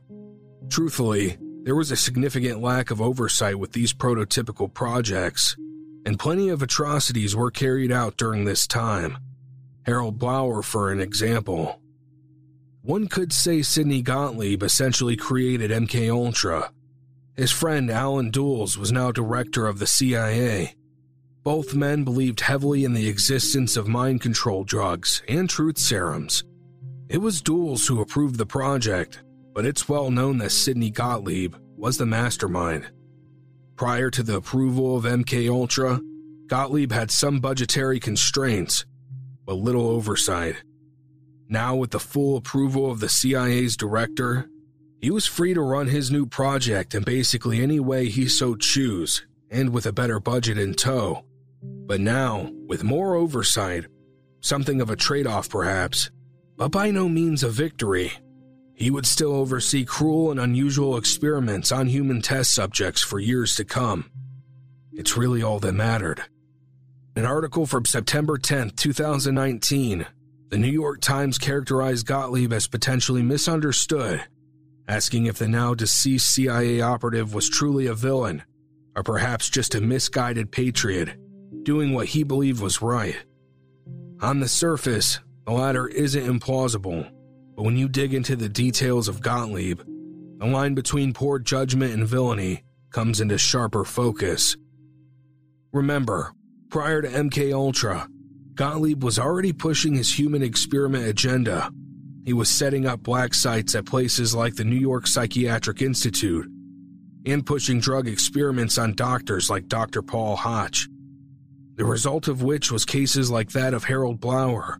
Truthfully, 0.69 1.37
there 1.63 1.75
was 1.75 1.91
a 1.91 1.97
significant 1.97 2.61
lack 2.61 2.91
of 2.91 3.01
oversight 3.01 3.59
with 3.59 3.73
these 3.73 3.93
prototypical 3.93 4.73
projects, 4.73 5.57
and 6.05 6.17
plenty 6.17 6.47
of 6.47 6.61
atrocities 6.61 7.35
were 7.35 7.51
carried 7.51 7.91
out 7.91 8.15
during 8.15 8.45
this 8.45 8.65
time. 8.67 9.17
Harold 9.85 10.19
Blauer, 10.19 10.63
for 10.63 10.91
an 10.91 10.99
example. 10.99 11.79
One 12.81 13.07
could 13.07 13.31
say 13.31 13.61
Sidney 13.61 14.01
Gottlieb 14.01 14.63
essentially 14.63 15.15
created 15.15 15.71
MK 15.71 16.13
Ultra. 16.13 16.71
His 17.35 17.51
friend 17.51 17.89
Allen 17.89 18.29
Dulles 18.29 18.77
was 18.77 18.91
now 18.91 19.11
director 19.11 19.67
of 19.67 19.79
the 19.79 19.87
CIA. 19.87 20.75
Both 21.43 21.75
men 21.75 22.03
believed 22.03 22.41
heavily 22.41 22.85
in 22.85 22.93
the 22.93 23.07
existence 23.07 23.75
of 23.75 23.87
mind 23.87 24.21
control 24.21 24.63
drugs 24.63 25.21
and 25.27 25.49
truth 25.49 25.77
serums. 25.77 26.43
It 27.09 27.17
was 27.17 27.41
Dulles 27.41 27.87
who 27.87 28.01
approved 28.01 28.37
the 28.37 28.45
project, 28.45 29.21
but 29.53 29.65
it's 29.65 29.89
well 29.89 30.09
known 30.09 30.37
that 30.39 30.51
Sidney 30.51 30.89
Gottlieb 30.89 31.55
was 31.75 31.97
the 31.97 32.05
mastermind. 32.05 32.89
Prior 33.75 34.09
to 34.09 34.23
the 34.23 34.37
approval 34.37 34.95
of 34.95 35.03
MK 35.03 35.49
Ultra, 35.49 35.99
Gottlieb 36.47 36.91
had 36.91 37.11
some 37.11 37.39
budgetary 37.39 37.99
constraints, 37.99 38.85
but 39.45 39.55
little 39.55 39.87
oversight. 39.87 40.55
Now, 41.49 41.75
with 41.75 41.91
the 41.91 41.99
full 41.99 42.37
approval 42.37 42.89
of 42.89 42.99
the 42.99 43.09
CIA's 43.09 43.77
director, 43.77 44.49
he 44.99 45.11
was 45.11 45.25
free 45.25 45.53
to 45.53 45.61
run 45.61 45.87
his 45.87 46.09
new 46.09 46.25
project 46.25 46.95
in 46.95 47.03
basically 47.03 47.61
any 47.61 47.79
way 47.79 48.07
he 48.07 48.27
so 48.27 48.55
choose, 48.55 49.25
and 49.51 49.71
with 49.71 49.85
a 49.85 49.91
better 49.91 50.19
budget 50.19 50.57
in 50.57 50.73
tow. 50.73 51.25
But 51.61 51.99
now, 51.99 52.49
with 52.67 52.83
more 52.83 53.15
oversight, 53.15 53.85
something 54.39 54.81
of 54.81 54.89
a 54.89 54.95
trade 54.95 55.27
off 55.27 55.49
perhaps, 55.49 56.09
but 56.57 56.69
by 56.69 56.91
no 56.91 57.09
means 57.09 57.43
a 57.43 57.49
victory, 57.49 58.13
he 58.73 58.89
would 58.89 59.05
still 59.05 59.35
oversee 59.35 59.85
cruel 59.85 60.31
and 60.31 60.39
unusual 60.39 60.97
experiments 60.97 61.71
on 61.71 61.87
human 61.87 62.21
test 62.21 62.53
subjects 62.53 63.01
for 63.01 63.19
years 63.19 63.55
to 63.55 63.65
come. 63.65 64.09
It's 64.91 65.17
really 65.17 65.43
all 65.43 65.59
that 65.59 65.73
mattered. 65.73 66.23
An 67.15 67.25
article 67.25 67.67
from 67.67 67.85
September 67.85 68.39
10, 68.39 68.71
2019, 68.71 70.07
the 70.49 70.57
New 70.57 70.67
York 70.67 70.99
Times 70.99 71.37
characterized 71.37 72.07
Gottlieb 72.07 72.51
as 72.51 72.65
potentially 72.65 73.21
misunderstood, 73.21 74.23
asking 74.87 75.27
if 75.27 75.37
the 75.37 75.47
now 75.47 75.75
deceased 75.75 76.33
CIA 76.33 76.81
operative 76.81 77.35
was 77.35 77.47
truly 77.47 77.85
a 77.85 77.93
villain, 77.93 78.41
or 78.95 79.03
perhaps 79.03 79.51
just 79.51 79.75
a 79.75 79.81
misguided 79.81 80.51
patriot, 80.51 81.15
doing 81.61 81.93
what 81.93 82.07
he 82.07 82.23
believed 82.23 82.59
was 82.59 82.81
right. 82.81 83.23
On 84.21 84.39
the 84.39 84.47
surface, 84.47 85.19
the 85.45 85.53
latter 85.53 85.87
isn't 85.87 86.25
implausible, 86.25 87.11
but 87.55 87.61
when 87.61 87.77
you 87.77 87.87
dig 87.87 88.15
into 88.15 88.35
the 88.35 88.49
details 88.49 89.07
of 89.07 89.21
Gottlieb, 89.21 89.81
the 90.39 90.47
line 90.47 90.73
between 90.73 91.13
poor 91.13 91.37
judgment 91.37 91.93
and 91.93 92.07
villainy 92.07 92.63
comes 92.89 93.21
into 93.21 93.37
sharper 93.37 93.85
focus. 93.85 94.57
Remember, 95.71 96.33
prior 96.73 97.03
to 97.03 97.07
MK 97.07 97.53
Ultra, 97.53 98.07
Gottlieb 98.55 99.03
was 99.03 99.19
already 99.19 99.53
pushing 99.53 99.93
his 99.93 100.17
human 100.17 100.41
experiment 100.41 101.05
agenda. 101.05 101.69
He 102.25 102.33
was 102.33 102.49
setting 102.49 102.87
up 102.87 103.03
black 103.03 103.35
sites 103.35 103.75
at 103.75 103.85
places 103.85 104.33
like 104.33 104.55
the 104.55 104.63
New 104.63 104.79
York 104.79 105.05
Psychiatric 105.05 105.83
Institute 105.83 106.47
and 107.27 107.45
pushing 107.45 107.79
drug 107.79 108.07
experiments 108.07 108.79
on 108.79 108.95
doctors 108.95 109.51
like 109.51 109.67
Dr. 109.67 110.01
Paul 110.01 110.35
Hoch. 110.35 110.87
The 111.75 111.85
result 111.85 112.27
of 112.27 112.41
which 112.41 112.71
was 112.71 112.85
cases 112.85 113.29
like 113.29 113.51
that 113.51 113.75
of 113.75 113.83
Harold 113.83 114.19
Blauer. 114.19 114.77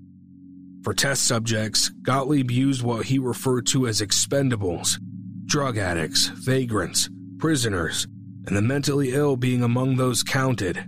For 0.84 0.96
test 0.96 1.28
subjects, 1.28 1.90
Gottlieb 2.02 2.50
used 2.50 2.82
what 2.82 3.06
he 3.06 3.20
referred 3.20 3.68
to 3.68 3.86
as 3.86 4.02
expendables 4.02 4.98
drug 5.46 5.78
addicts, 5.78 6.26
vagrants, 6.26 7.08
prisoners, 7.38 8.08
and 8.48 8.58
the 8.58 8.64
mentally 8.64 9.14
ill 9.14 9.38
being 9.38 9.62
among 9.62 9.98
those 9.98 10.24
counted. 10.24 10.84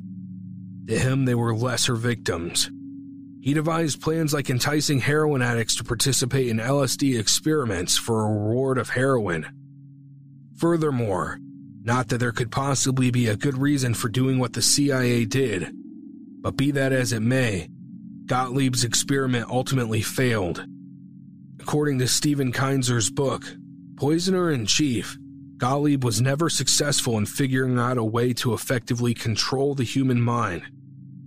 To 0.88 1.00
him, 1.00 1.26
they 1.26 1.36
were 1.36 1.56
lesser 1.56 1.96
victims. 1.96 2.70
He 3.42 3.54
devised 3.54 4.02
plans 4.02 4.34
like 4.34 4.50
enticing 4.50 5.00
heroin 5.00 5.42
addicts 5.42 5.76
to 5.76 5.84
participate 5.84 6.48
in 6.48 6.58
LSD 6.58 7.20
experiments 7.20 7.98
for 7.98 8.22
a 8.22 8.34
reward 8.34 8.78
of 8.78 8.90
heroin. 8.90 9.46
Furthermore, 10.58 11.40
not 11.84 12.08
that 12.10 12.20
there 12.20 12.32
could 12.32 12.52
possibly 12.52 13.12
be 13.12 13.28
a 13.28 13.36
good 13.36 13.58
reason 13.58 13.94
for 13.94 14.10
doing 14.10 14.40
what 14.40 14.54
the 14.54 14.62
CIA 14.62 15.26
did, 15.26 15.72
but 16.42 16.58
be 16.58 16.72
that 16.72 16.92
as 16.92 17.14
it 17.14 17.20
may, 17.20 17.68
Gottlieb's 18.26 18.84
experiment 18.84 19.48
ultimately 19.50 20.02
failed. 20.02 20.66
According 21.60 22.00
to 22.00 22.08
Stephen 22.08 22.52
Kinzer's 22.52 23.12
book, 23.12 23.44
Poisoner 23.96 24.52
in 24.52 24.66
Chief, 24.66 25.18
Gottlieb 25.58 26.04
was 26.04 26.22
never 26.22 26.50
successful 26.50 27.18
in 27.18 27.26
figuring 27.26 27.78
out 27.80 27.98
a 27.98 28.04
way 28.04 28.34
to 28.34 28.54
effectively 28.54 29.14
control 29.14 29.76
the 29.76 29.84
human 29.84 30.22
mind 30.22 30.64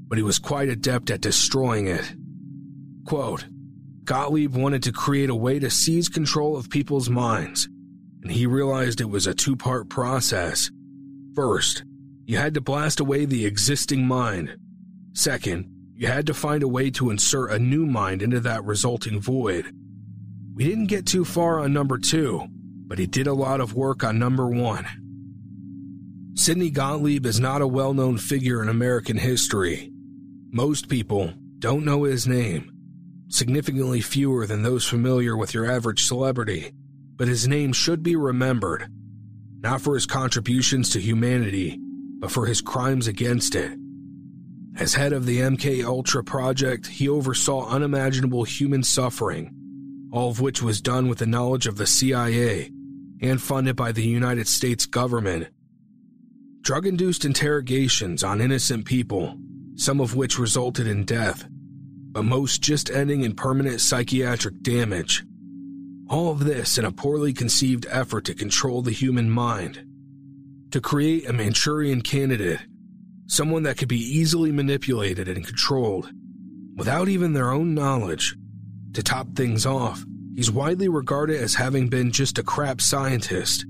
but 0.09 0.19
he 0.19 0.25
was 0.25 0.39
quite 0.39 0.69
adept 0.69 1.11
at 1.11 1.21
destroying 1.21 1.87
it. 1.87 2.15
Quote, 3.05 3.47
Gottlieb 4.05 4.57
wanted 4.57 4.83
to 4.85 4.93
create 4.93 5.29
a 5.29 5.35
way 5.35 5.59
to 5.59 5.69
seize 5.69 6.09
control 6.09 6.57
of 6.57 6.71
people's 6.71 7.11
minds, 7.11 7.69
and 8.23 8.33
he 8.33 8.47
realized 8.47 9.01
it 9.01 9.11
was 9.11 9.27
a 9.27 9.35
two 9.35 9.55
part 9.55 9.89
process. 9.91 10.71
First, 11.35 11.85
you 12.25 12.39
had 12.39 12.55
to 12.55 12.61
blast 12.61 13.01
away 13.01 13.27
the 13.27 13.45
existing 13.45 14.07
mind. 14.07 14.57
Second, 15.13 15.71
you 15.95 16.07
had 16.07 16.27
to 16.27 16.35
find 16.35 16.63
a 16.63 16.69
way 16.69 16.91
to 16.93 17.11
insert 17.11 17.51
a 17.51 17.59
new 17.59 17.85
mind 17.85 18.23
into 18.23 18.41
that 18.41 18.65
resulting 18.65 19.21
void. 19.21 19.71
We 20.55 20.65
didn't 20.65 20.87
get 20.87 21.07
too 21.07 21.25
far 21.25 21.61
on 21.61 21.73
number 21.73 21.99
two, 21.99 22.47
but 22.87 22.99
he 22.99 23.07
did 23.07 23.27
a 23.27 23.35
lot 23.35 23.61
of 23.61 23.75
work 23.75 24.03
on 24.03 24.19
number 24.19 24.47
one. 24.49 24.87
Sidney 26.35 26.71
Gottlieb 26.71 27.27
is 27.27 27.41
not 27.41 27.63
a 27.63 27.67
well 27.67 27.93
known 27.93 28.17
figure 28.17 28.63
in 28.63 28.69
American 28.69 29.19
history. 29.19 29.93
Most 30.51 30.89
people 30.89 31.35
don't 31.59 31.85
know 31.85 32.05
his 32.05 32.27
name, 32.27 32.73
significantly 33.29 34.01
fewer 34.01 34.47
than 34.47 34.63
those 34.63 34.87
familiar 34.87 35.37
with 35.37 35.53
your 35.53 35.71
average 35.71 36.07
celebrity, 36.07 36.73
but 37.17 37.29
his 37.29 37.47
name 37.47 37.75
should 37.75 38.03
be 38.03 38.17
remembered, 38.17 38.91
not 39.61 39.83
for 39.83 39.95
his 39.95 40.07
contributions 40.07 40.89
to 40.91 41.01
humanity, 41.01 41.79
but 42.19 42.31
for 42.31 42.47
his 42.47 42.63
crimes 42.63 43.07
against 43.07 43.55
it. 43.55 43.79
As 44.77 44.95
head 44.95 45.13
of 45.13 45.27
the 45.27 45.41
MK 45.41 45.85
Ultra 45.85 46.25
project, 46.25 46.87
he 46.87 47.11
oversaw 47.11 47.69
unimaginable 47.69 48.45
human 48.45 48.83
suffering, 48.83 49.53
all 50.13 50.31
of 50.31 50.41
which 50.41 50.63
was 50.63 50.81
done 50.81 51.09
with 51.09 51.19
the 51.19 51.27
knowledge 51.27 51.67
of 51.67 51.77
the 51.77 51.87
CIA 51.87 52.71
and 53.21 53.43
funded 53.43 53.77
by 53.77 53.93
the 53.93 54.05
United 54.05 54.49
States 54.49 54.87
government. 54.87 55.49
Drug 56.63 56.87
induced 56.87 57.27
interrogations 57.27 58.25
on 58.25 58.41
innocent 58.41 58.87
people, 58.87 59.37
some 59.79 60.01
of 60.01 60.15
which 60.15 60.39
resulted 60.39 60.87
in 60.87 61.05
death, 61.05 61.49
but 62.13 62.25
most 62.25 62.61
just 62.61 62.91
ending 62.91 63.23
in 63.23 63.35
permanent 63.35 63.81
psychiatric 63.81 64.61
damage. 64.61 65.25
All 66.11 66.31
of 66.31 66.41
this 66.41 66.77
in 66.77 66.85
a 66.85 66.93
poorly 66.93 67.33
conceived 67.33 67.87
effort 67.89 68.25
to 68.27 68.35
control 68.35 68.83
the 68.83 68.91
human 68.91 69.31
mind. 69.31 69.85
To 70.73 70.81
create 70.81 71.29
a 71.29 71.33
Manchurian 71.33 72.03
candidate 72.03 72.61
someone 73.29 73.63
that 73.63 73.77
could 73.77 73.89
be 73.89 74.01
easily 74.01 74.51
manipulated 74.51 75.29
and 75.29 75.47
controlled 75.47 76.11
without 76.77 77.09
even 77.09 77.35
their 77.35 77.51
own 77.51 77.75
knowledge. 77.75 78.35
To 78.95 79.03
top 79.03 79.37
things 79.37 79.67
off, 79.67 80.05
he's 80.35 80.51
widely 80.51 80.89
regarded 80.89 81.41
as 81.41 81.55
having 81.55 81.89
been 81.89 82.11
just 82.11 82.39
a 82.39 82.43
crap 82.43 82.81
scientist. 82.81 83.67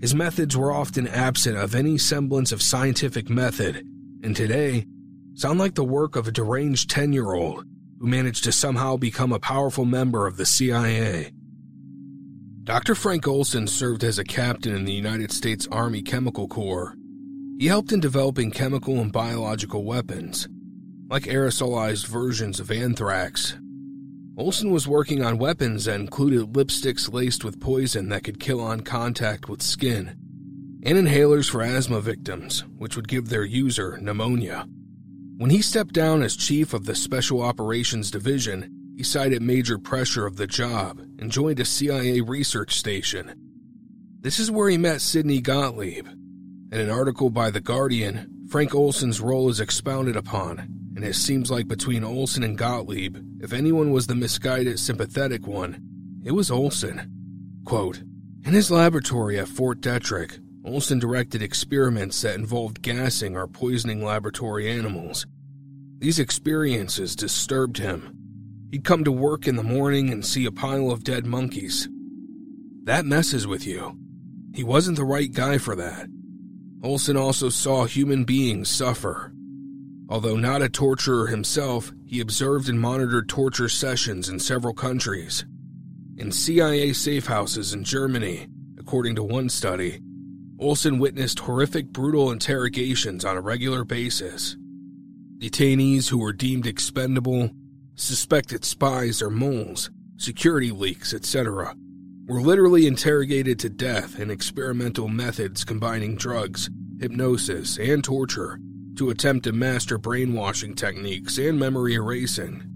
His 0.00 0.14
methods 0.14 0.56
were 0.56 0.72
often 0.72 1.06
absent 1.06 1.58
of 1.58 1.74
any 1.74 1.98
semblance 1.98 2.52
of 2.52 2.62
scientific 2.62 3.28
method, 3.28 3.84
and 4.22 4.34
today 4.34 4.86
sound 5.40 5.58
like 5.58 5.74
the 5.74 5.84
work 5.84 6.16
of 6.16 6.28
a 6.28 6.32
deranged 6.32 6.90
10 6.90 7.12
year 7.12 7.32
old 7.32 7.64
who 7.98 8.06
managed 8.06 8.44
to 8.44 8.52
somehow 8.52 8.96
become 8.96 9.32
a 9.32 9.38
powerful 9.38 9.84
member 9.84 10.26
of 10.26 10.36
the 10.36 10.46
CIA. 10.46 11.32
Dr. 12.64 12.94
Frank 12.94 13.26
Olson 13.26 13.66
served 13.66 14.04
as 14.04 14.18
a 14.18 14.24
captain 14.24 14.74
in 14.74 14.84
the 14.84 14.92
United 14.92 15.32
States 15.32 15.66
Army 15.70 16.02
Chemical 16.02 16.46
Corps 16.46 16.94
he 17.60 17.66
helped 17.66 17.92
in 17.92 18.00
developing 18.00 18.50
chemical 18.50 19.00
and 19.00 19.12
biological 19.12 19.84
weapons, 19.84 20.48
like 21.10 21.24
aerosolized 21.24 22.06
versions 22.06 22.58
of 22.58 22.70
anthrax. 22.70 23.58
Olson 24.38 24.70
was 24.70 24.88
working 24.88 25.22
on 25.22 25.36
weapons 25.36 25.84
that 25.84 26.00
included 26.00 26.54
lipsticks 26.54 27.12
laced 27.12 27.44
with 27.44 27.60
poison 27.60 28.08
that 28.08 28.24
could 28.24 28.40
kill 28.40 28.62
on 28.62 28.80
contact 28.80 29.50
with 29.50 29.60
skin, 29.60 30.16
and 30.84 30.96
inhalers 30.96 31.50
for 31.50 31.60
asthma 31.60 32.00
victims, 32.00 32.64
which 32.78 32.96
would 32.96 33.08
give 33.08 33.28
their 33.28 33.44
user 33.44 33.98
pneumonia. 34.00 34.66
When 35.40 35.48
he 35.48 35.62
stepped 35.62 35.94
down 35.94 36.22
as 36.22 36.36
chief 36.36 36.74
of 36.74 36.84
the 36.84 36.94
Special 36.94 37.40
Operations 37.40 38.10
Division, 38.10 38.92
he 38.94 39.02
cited 39.02 39.40
major 39.40 39.78
pressure 39.78 40.26
of 40.26 40.36
the 40.36 40.46
job 40.46 40.98
and 41.18 41.32
joined 41.32 41.58
a 41.58 41.64
CIA 41.64 42.20
research 42.20 42.76
station. 42.76 43.32
This 44.20 44.38
is 44.38 44.50
where 44.50 44.68
he 44.68 44.76
met 44.76 45.00
Sidney 45.00 45.40
Gottlieb, 45.40 46.06
in 46.06 46.78
an 46.78 46.90
article 46.90 47.30
by 47.30 47.50
The 47.50 47.62
Guardian, 47.62 48.48
Frank 48.50 48.74
Olson's 48.74 49.22
role 49.22 49.48
is 49.48 49.60
expounded 49.60 50.14
upon, 50.14 50.58
and 50.94 51.02
it 51.02 51.16
seems 51.16 51.50
like 51.50 51.68
between 51.68 52.04
Olson 52.04 52.42
and 52.42 52.58
Gottlieb, 52.58 53.16
if 53.40 53.54
anyone 53.54 53.92
was 53.92 54.08
the 54.08 54.14
misguided, 54.14 54.78
sympathetic 54.78 55.46
one, 55.46 55.80
it 56.22 56.32
was 56.32 56.50
Olson. 56.50 57.10
Quote, 57.64 58.02
in 58.44 58.52
his 58.52 58.70
laboratory 58.70 59.38
at 59.38 59.48
Fort 59.48 59.80
Detrick, 59.80 60.38
Olson 60.70 61.00
directed 61.00 61.42
experiments 61.42 62.22
that 62.22 62.36
involved 62.36 62.80
gassing 62.80 63.36
or 63.36 63.48
poisoning 63.48 64.04
laboratory 64.04 64.70
animals. 64.70 65.26
These 65.98 66.20
experiences 66.20 67.16
disturbed 67.16 67.78
him. 67.78 68.14
He'd 68.70 68.84
come 68.84 69.02
to 69.02 69.10
work 69.10 69.48
in 69.48 69.56
the 69.56 69.64
morning 69.64 70.10
and 70.10 70.24
see 70.24 70.44
a 70.44 70.52
pile 70.52 70.92
of 70.92 71.02
dead 71.02 71.26
monkeys. 71.26 71.88
That 72.84 73.04
messes 73.04 73.48
with 73.48 73.66
you. 73.66 73.98
He 74.54 74.62
wasn't 74.62 74.96
the 74.96 75.04
right 75.04 75.32
guy 75.32 75.58
for 75.58 75.74
that. 75.74 76.06
Olson 76.84 77.16
also 77.16 77.48
saw 77.48 77.84
human 77.84 78.22
beings 78.22 78.70
suffer. 78.70 79.32
Although 80.08 80.36
not 80.36 80.62
a 80.62 80.68
torturer 80.68 81.26
himself, 81.26 81.92
he 82.06 82.20
observed 82.20 82.68
and 82.68 82.80
monitored 82.80 83.28
torture 83.28 83.68
sessions 83.68 84.28
in 84.28 84.38
several 84.38 84.74
countries. 84.74 85.44
In 86.16 86.30
CIA 86.30 86.92
safe 86.92 87.26
houses 87.26 87.74
in 87.74 87.82
Germany, 87.82 88.46
according 88.78 89.16
to 89.16 89.24
one 89.24 89.48
study, 89.48 90.00
Olson 90.60 90.98
witnessed 90.98 91.38
horrific 91.38 91.86
brutal 91.86 92.30
interrogations 92.30 93.24
on 93.24 93.34
a 93.34 93.40
regular 93.40 93.82
basis. 93.82 94.58
Detainees 95.38 96.10
who 96.10 96.18
were 96.18 96.34
deemed 96.34 96.66
expendable, 96.66 97.50
suspected 97.94 98.62
spies 98.66 99.22
or 99.22 99.30
moles, 99.30 99.90
security 100.18 100.70
leaks, 100.70 101.14
etc., 101.14 101.74
were 102.26 102.42
literally 102.42 102.86
interrogated 102.86 103.58
to 103.58 103.70
death 103.70 104.20
in 104.20 104.30
experimental 104.30 105.08
methods 105.08 105.64
combining 105.64 106.14
drugs, 106.14 106.68
hypnosis, 107.00 107.78
and 107.78 108.04
torture 108.04 108.60
to 108.96 109.08
attempt 109.08 109.44
to 109.44 109.52
master 109.52 109.96
brainwashing 109.96 110.74
techniques 110.74 111.38
and 111.38 111.58
memory 111.58 111.94
erasing. 111.94 112.69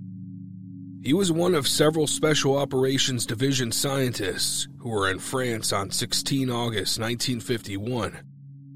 He 1.04 1.12
was 1.12 1.30
one 1.30 1.54
of 1.54 1.68
several 1.68 2.06
Special 2.06 2.56
Operations 2.56 3.26
Division 3.26 3.72
scientists 3.72 4.68
who 4.78 4.88
were 4.88 5.10
in 5.10 5.18
France 5.18 5.70
on 5.70 5.90
16 5.90 6.48
August 6.48 6.98
1951 6.98 8.20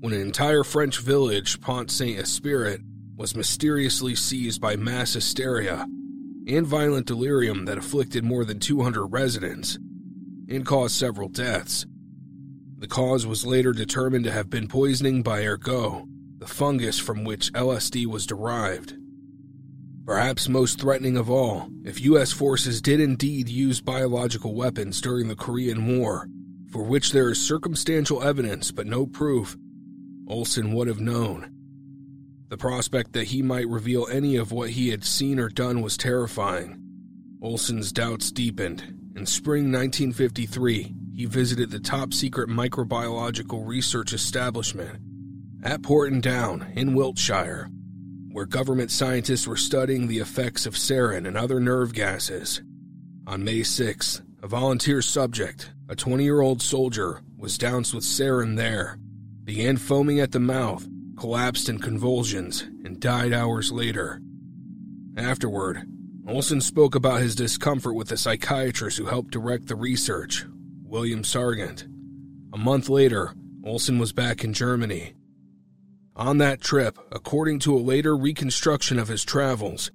when 0.01 0.12
an 0.12 0.20
entire 0.20 0.62
French 0.62 1.01
village, 1.01 1.59
Pont 1.62 1.91
Saint 1.91 2.18
Esprit, 2.18 2.83
was 3.16 3.35
mysteriously 3.35 4.14
seized 4.14 4.61
by 4.61 4.76
mass 4.76 5.14
hysteria 5.14 5.87
and 6.47 6.66
violent 6.66 7.07
delirium 7.07 7.64
that 7.64 7.79
afflicted 7.79 8.24
more 8.24 8.45
than 8.45 8.61
200 8.61 9.07
residents 9.07 9.79
and 10.51 10.66
caused 10.66 10.97
several 10.97 11.31
deaths. 11.31 11.87
The 12.76 12.89
cause 12.89 13.26
was 13.26 13.47
later 13.47 13.72
determined 13.72 14.26
to 14.26 14.33
have 14.33 14.51
been 14.51 14.68
poisoning 14.68 15.22
by 15.22 15.45
ergot, 15.45 16.05
the 16.37 16.47
fungus 16.47 16.99
from 16.99 17.24
which 17.24 17.51
LSD 17.55 18.05
was 18.05 18.26
derived. 18.26 18.99
Perhaps 20.09 20.48
most 20.48 20.80
threatening 20.80 21.18
of 21.18 21.28
all, 21.28 21.68
if 21.84 22.00
U.S. 22.00 22.32
forces 22.32 22.80
did 22.80 22.98
indeed 22.98 23.46
use 23.46 23.82
biological 23.82 24.54
weapons 24.54 25.02
during 25.02 25.28
the 25.28 25.36
Korean 25.36 25.98
War, 25.98 26.30
for 26.72 26.82
which 26.82 27.12
there 27.12 27.28
is 27.28 27.38
circumstantial 27.38 28.22
evidence 28.22 28.72
but 28.72 28.86
no 28.86 29.04
proof, 29.04 29.54
Olson 30.26 30.72
would 30.72 30.88
have 30.88 30.98
known. 30.98 31.52
The 32.48 32.56
prospect 32.56 33.12
that 33.12 33.26
he 33.26 33.42
might 33.42 33.68
reveal 33.68 34.06
any 34.11 34.36
of 34.36 34.50
what 34.50 34.70
he 34.70 34.88
had 34.88 35.04
seen 35.04 35.38
or 35.38 35.50
done 35.50 35.82
was 35.82 35.98
terrifying. 35.98 36.80
Olson's 37.42 37.92
doubts 37.92 38.32
deepened, 38.32 38.80
in 39.14 39.26
spring 39.26 39.64
1953, 39.64 40.94
he 41.16 41.26
visited 41.26 41.70
the 41.70 41.80
top 41.80 42.14
secret 42.14 42.48
microbiological 42.48 43.61
research 43.66 44.14
establishment 44.14 45.00
at 45.62 45.82
Porton 45.82 46.22
Down 46.22 46.72
in 46.74 46.94
Wiltshire, 46.94 47.68
where 48.39 48.47
government 48.47 48.89
scientists 48.93 49.49
were 49.49 49.57
studying 49.57 50.07
the 50.07 50.20
effects 50.20 50.64
of 50.64 50.74
sarin 50.74 51.26
and 51.26 51.36
other 51.36 51.59
nerve 51.59 51.93
gases. 51.93 52.62
On 53.26 53.43
May 53.43 53.64
6, 53.64 54.22
a 54.45 54.47
volunteer 54.47 55.03
subject, 55.03 55.72
a 55.89 55.97
20 55.97 56.22
year 56.22 56.41
old 56.41 56.62
soldier, 56.62 57.20
was 57.36 57.59
doused 57.59 57.93
with 57.93 58.05
sarin 58.05 58.57
there, 58.57 58.97
began 59.43 59.76
foaming 59.76 60.20
at 60.20 60.30
the 60.30 60.39
mouth, 60.39 60.86
collapsed 61.16 61.68
in 61.68 61.80
convulsions, 61.80 62.62
and 62.84 63.01
died 63.01 63.32
hours 63.32 63.72
later. 63.72 64.20
Afterward, 65.16 65.82
Olson 66.28 66.61
spoke 66.61 66.95
about 66.95 67.20
his 67.20 67.34
discomfort 67.34 67.97
with 67.97 68.07
the 68.07 68.16
psychiatrist 68.16 68.99
who 68.99 69.07
helped 69.07 69.32
direct 69.32 69.66
the 69.66 69.74
research, 69.74 70.47
William 70.84 71.24
Sargant. 71.24 71.89
A 72.55 72.57
month 72.57 72.89
later, 72.89 73.34
Olson 73.64 73.99
was 73.99 74.12
back 74.12 74.45
in 74.45 74.53
Germany. 74.53 75.14
On 76.18 76.38
that 76.38 76.60
trip, 76.60 76.98
according 77.12 77.60
to 77.60 77.76
a 77.76 77.78
later 77.78 78.16
reconstruction 78.16 78.98
of 78.98 79.06
his 79.06 79.24
travels, 79.24 79.92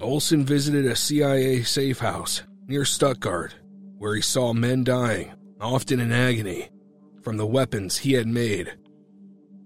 Olson 0.00 0.44
visited 0.44 0.84
a 0.84 0.96
CIA 0.96 1.62
safe 1.62 2.00
house 2.00 2.42
near 2.66 2.84
Stuttgart, 2.84 3.54
where 3.96 4.16
he 4.16 4.20
saw 4.20 4.52
men 4.52 4.82
dying, 4.82 5.32
often 5.60 6.00
in 6.00 6.10
agony, 6.10 6.70
from 7.22 7.36
the 7.36 7.46
weapons 7.46 7.98
he 7.98 8.14
had 8.14 8.26
made. 8.26 8.74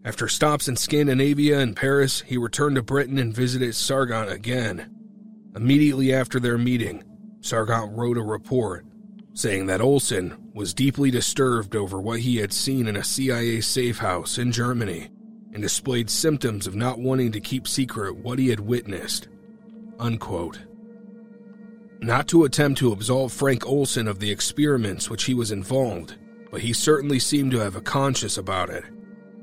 After 0.05 0.29
stops 0.29 0.69
in 0.69 0.77
Scandinavia 0.77 1.61
and 1.61 1.75
Paris, 1.75 2.21
he 2.21 2.37
returned 2.37 2.77
to 2.77 2.83
Britain 2.83 3.17
and 3.17 3.35
visited 3.35 3.71
Sargant 3.71 4.31
again. 4.31 4.95
Immediately 5.57 6.13
after 6.13 6.39
their 6.39 6.59
meeting, 6.59 7.03
Sargant 7.41 7.97
wrote 7.97 8.19
a 8.19 8.23
report 8.23 8.85
saying 9.33 9.67
that 9.67 9.81
Olson 9.81 10.51
was 10.53 10.75
deeply 10.75 11.11
disturbed 11.11 11.75
over 11.75 11.99
what 11.99 12.21
he 12.21 12.37
had 12.37 12.53
seen 12.53 12.89
in 12.89 12.95
a 12.95 13.03
CIA 13.03 13.63
safe 13.63 13.99
house 13.99 14.37
in 14.37 14.53
Germany 14.53 15.09
and 15.55 15.63
displayed 15.63 16.11
symptoms 16.11 16.67
of 16.67 16.75
not 16.75 16.99
wanting 16.99 17.33
to 17.33 17.41
keep 17.41 17.67
secret 17.67 18.17
what 18.17 18.39
he 18.39 18.49
had 18.49 18.61
witnessed. 18.61 19.29
Unquote. 19.99 20.59
Not 22.01 22.29
to 22.29 22.45
attempt 22.45 22.79
to 22.81 22.93
absolve 22.93 23.33
Frank 23.33 23.67
Olson 23.67 24.09
of 24.09 24.19
the 24.19 24.31
experiments 24.31 25.09
which 25.09 25.25
he 25.25 25.33
was 25.33 25.53
involved, 25.53 26.17
but 26.51 26.61
he 26.61 26.73
certainly 26.73 27.19
seemed 27.19 27.53
to 27.53 27.61
have 27.61 27.77
a 27.77 27.81
conscience 27.81 28.37
about 28.37 28.69
it, 28.69 28.85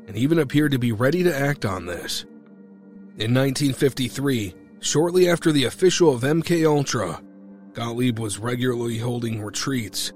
and 0.07 0.16
even 0.16 0.39
appeared 0.39 0.74
to 0.74 0.78
be 0.78 0.91
ready 0.91 1.24
to 1.24 1.36
act 1.36 1.66
on 1.66 1.86
this. 1.86 2.26
In 3.18 3.34
1953, 3.34 4.53
shortly 4.82 5.30
after 5.30 5.51
the 5.51 5.66
official 5.66 6.14
of 6.14 6.22
MK 6.22 6.66
Ultra, 6.66 7.22
Gottlieb 7.74 8.20
was 8.20 8.38
regularly 8.38 8.97
holding 8.97 9.41
retreats. 9.41 10.12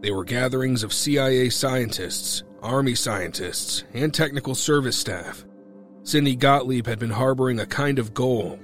They 0.00 0.10
were 0.10 0.24
gatherings 0.24 0.82
of 0.82 0.92
CIA 0.92 1.50
scientists, 1.50 2.44
Army 2.64 2.94
scientists, 2.94 3.84
and 3.92 4.12
technical 4.12 4.54
service 4.54 4.96
staff. 4.96 5.44
Sidney 6.02 6.34
Gottlieb 6.34 6.86
had 6.86 6.98
been 6.98 7.10
harboring 7.10 7.60
a 7.60 7.66
kind 7.66 7.98
of 7.98 8.14
goal. 8.14 8.58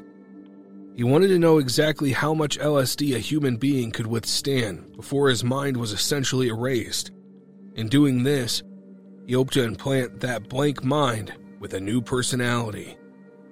He 0.97 1.05
wanted 1.05 1.29
to 1.29 1.39
know 1.39 1.59
exactly 1.59 2.13
how 2.13 2.35
much 2.35 2.59
LSD 2.59 3.15
a 3.15 3.19
human 3.19 3.57
being 3.57 3.91
could 3.91 4.07
withstand 4.07 4.97
before 4.97 5.29
his 5.29 5.45
mind 5.45 5.77
was 5.77 5.93
essentially 5.93 6.49
erased. 6.49 7.11
In 7.75 7.89
doing 7.89 8.23
this, 8.23 8.63
he 9.27 9.35
hoped 9.35 9.53
to 9.55 9.63
implant 9.63 10.21
that 10.21 10.49
blank 10.49 10.83
mind 10.83 11.35
with 11.61 11.75
a 11.75 11.81
new 11.81 12.01
personality, 12.01 12.97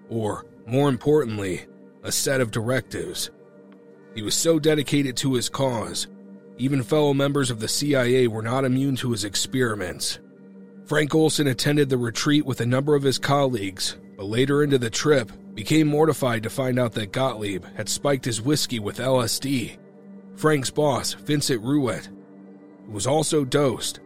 or, 0.09 0.47
more 0.67 0.89
importantly, 0.89 1.67
a 2.03 2.11
set 2.11 2.41
of 2.41 2.51
directives. 2.51 3.31
He 4.15 4.23
was 4.23 4.35
so 4.35 4.59
dedicated 4.59 5.17
to 5.19 5.35
his 5.35 5.49
cause, 5.49 6.07
even 6.57 6.83
fellow 6.83 7.15
members 7.15 7.51
of 7.51 7.61
the 7.61 7.69
CIA 7.69 8.27
were 8.27 8.43
not 8.43 8.65
immune 8.65 8.97
to 8.97 9.13
his 9.13 9.25
experiments. 9.25 10.19
Frank 10.89 11.15
Olson 11.15 11.49
attended 11.49 11.91
the 11.91 11.99
retreat 11.99 12.47
with 12.47 12.63
a 12.63 12.67
number 12.67 12.95
of 12.95 13.03
his 13.03 13.19
colleagues, 13.19 13.99
but 14.17 14.25
later 14.25 14.63
into 14.63 14.79
the 14.79 14.89
trip 14.89 15.31
became 15.55 15.87
mortified 15.87 16.43
to 16.43 16.49
find 16.49 16.79
out 16.79 16.95
that 16.95 17.13
Gottlieb 17.13 17.63
had 17.77 17.91
spiked 17.91 18.25
his 18.25 18.41
whiskey 18.41 18.79
with 18.79 18.97
LSD. 18.97 19.77
Frank's 20.35 20.71
boss, 20.71 21.13
Vincent 21.13 21.63
Ruwet, 21.63 22.09
was 22.89 23.07
also 23.07 23.45
dosed, 23.45 24.01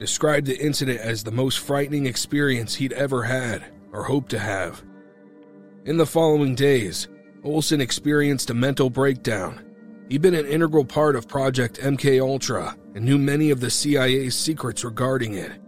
described 0.00 0.48
the 0.48 0.58
incident 0.58 0.98
as 0.98 1.22
the 1.22 1.30
most 1.30 1.60
frightening 1.60 2.06
experience 2.06 2.74
he'd 2.74 2.92
ever 2.94 3.22
had 3.22 3.64
or 3.92 4.02
hoped 4.02 4.30
to 4.30 4.40
have. 4.40 4.82
In 5.84 5.98
the 5.98 6.06
following 6.06 6.56
days, 6.56 7.06
Olson 7.44 7.80
experienced 7.80 8.50
a 8.50 8.54
mental 8.54 8.90
breakdown. 8.90 9.64
He'd 10.08 10.20
been 10.20 10.34
an 10.34 10.46
integral 10.46 10.84
part 10.84 11.14
of 11.14 11.28
Project 11.28 11.78
MK 11.78 12.20
Ultra 12.20 12.76
and 12.96 13.04
knew 13.04 13.18
many 13.18 13.50
of 13.50 13.60
the 13.60 13.70
CIA's 13.70 14.34
secrets 14.34 14.82
regarding 14.82 15.34
it. 15.34 15.61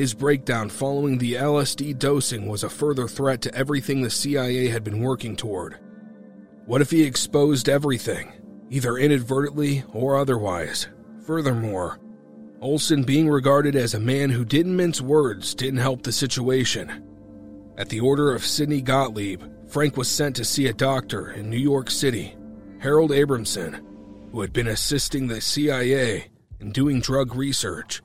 His 0.00 0.14
breakdown 0.14 0.70
following 0.70 1.18
the 1.18 1.34
LSD 1.34 1.98
dosing 1.98 2.46
was 2.46 2.64
a 2.64 2.70
further 2.70 3.06
threat 3.06 3.42
to 3.42 3.54
everything 3.54 4.00
the 4.00 4.08
CIA 4.08 4.68
had 4.68 4.82
been 4.82 5.02
working 5.02 5.36
toward. 5.36 5.78
What 6.64 6.80
if 6.80 6.90
he 6.90 7.02
exposed 7.02 7.68
everything, 7.68 8.32
either 8.70 8.96
inadvertently 8.96 9.84
or 9.92 10.16
otherwise? 10.16 10.88
Furthermore, 11.26 12.00
Olson 12.62 13.02
being 13.02 13.28
regarded 13.28 13.76
as 13.76 13.92
a 13.92 14.00
man 14.00 14.30
who 14.30 14.42
didn't 14.42 14.74
mince 14.74 15.02
words 15.02 15.54
didn't 15.54 15.80
help 15.80 16.02
the 16.02 16.12
situation. 16.12 17.04
At 17.76 17.90
the 17.90 18.00
order 18.00 18.34
of 18.34 18.42
Sidney 18.42 18.80
Gottlieb, 18.80 19.42
Frank 19.68 19.98
was 19.98 20.08
sent 20.08 20.34
to 20.36 20.46
see 20.46 20.68
a 20.68 20.72
doctor 20.72 21.32
in 21.32 21.50
New 21.50 21.58
York 21.58 21.90
City, 21.90 22.34
Harold 22.78 23.10
Abramson, 23.10 23.84
who 24.32 24.40
had 24.40 24.54
been 24.54 24.68
assisting 24.68 25.26
the 25.26 25.42
CIA 25.42 26.30
in 26.58 26.72
doing 26.72 27.00
drug 27.00 27.34
research. 27.34 28.00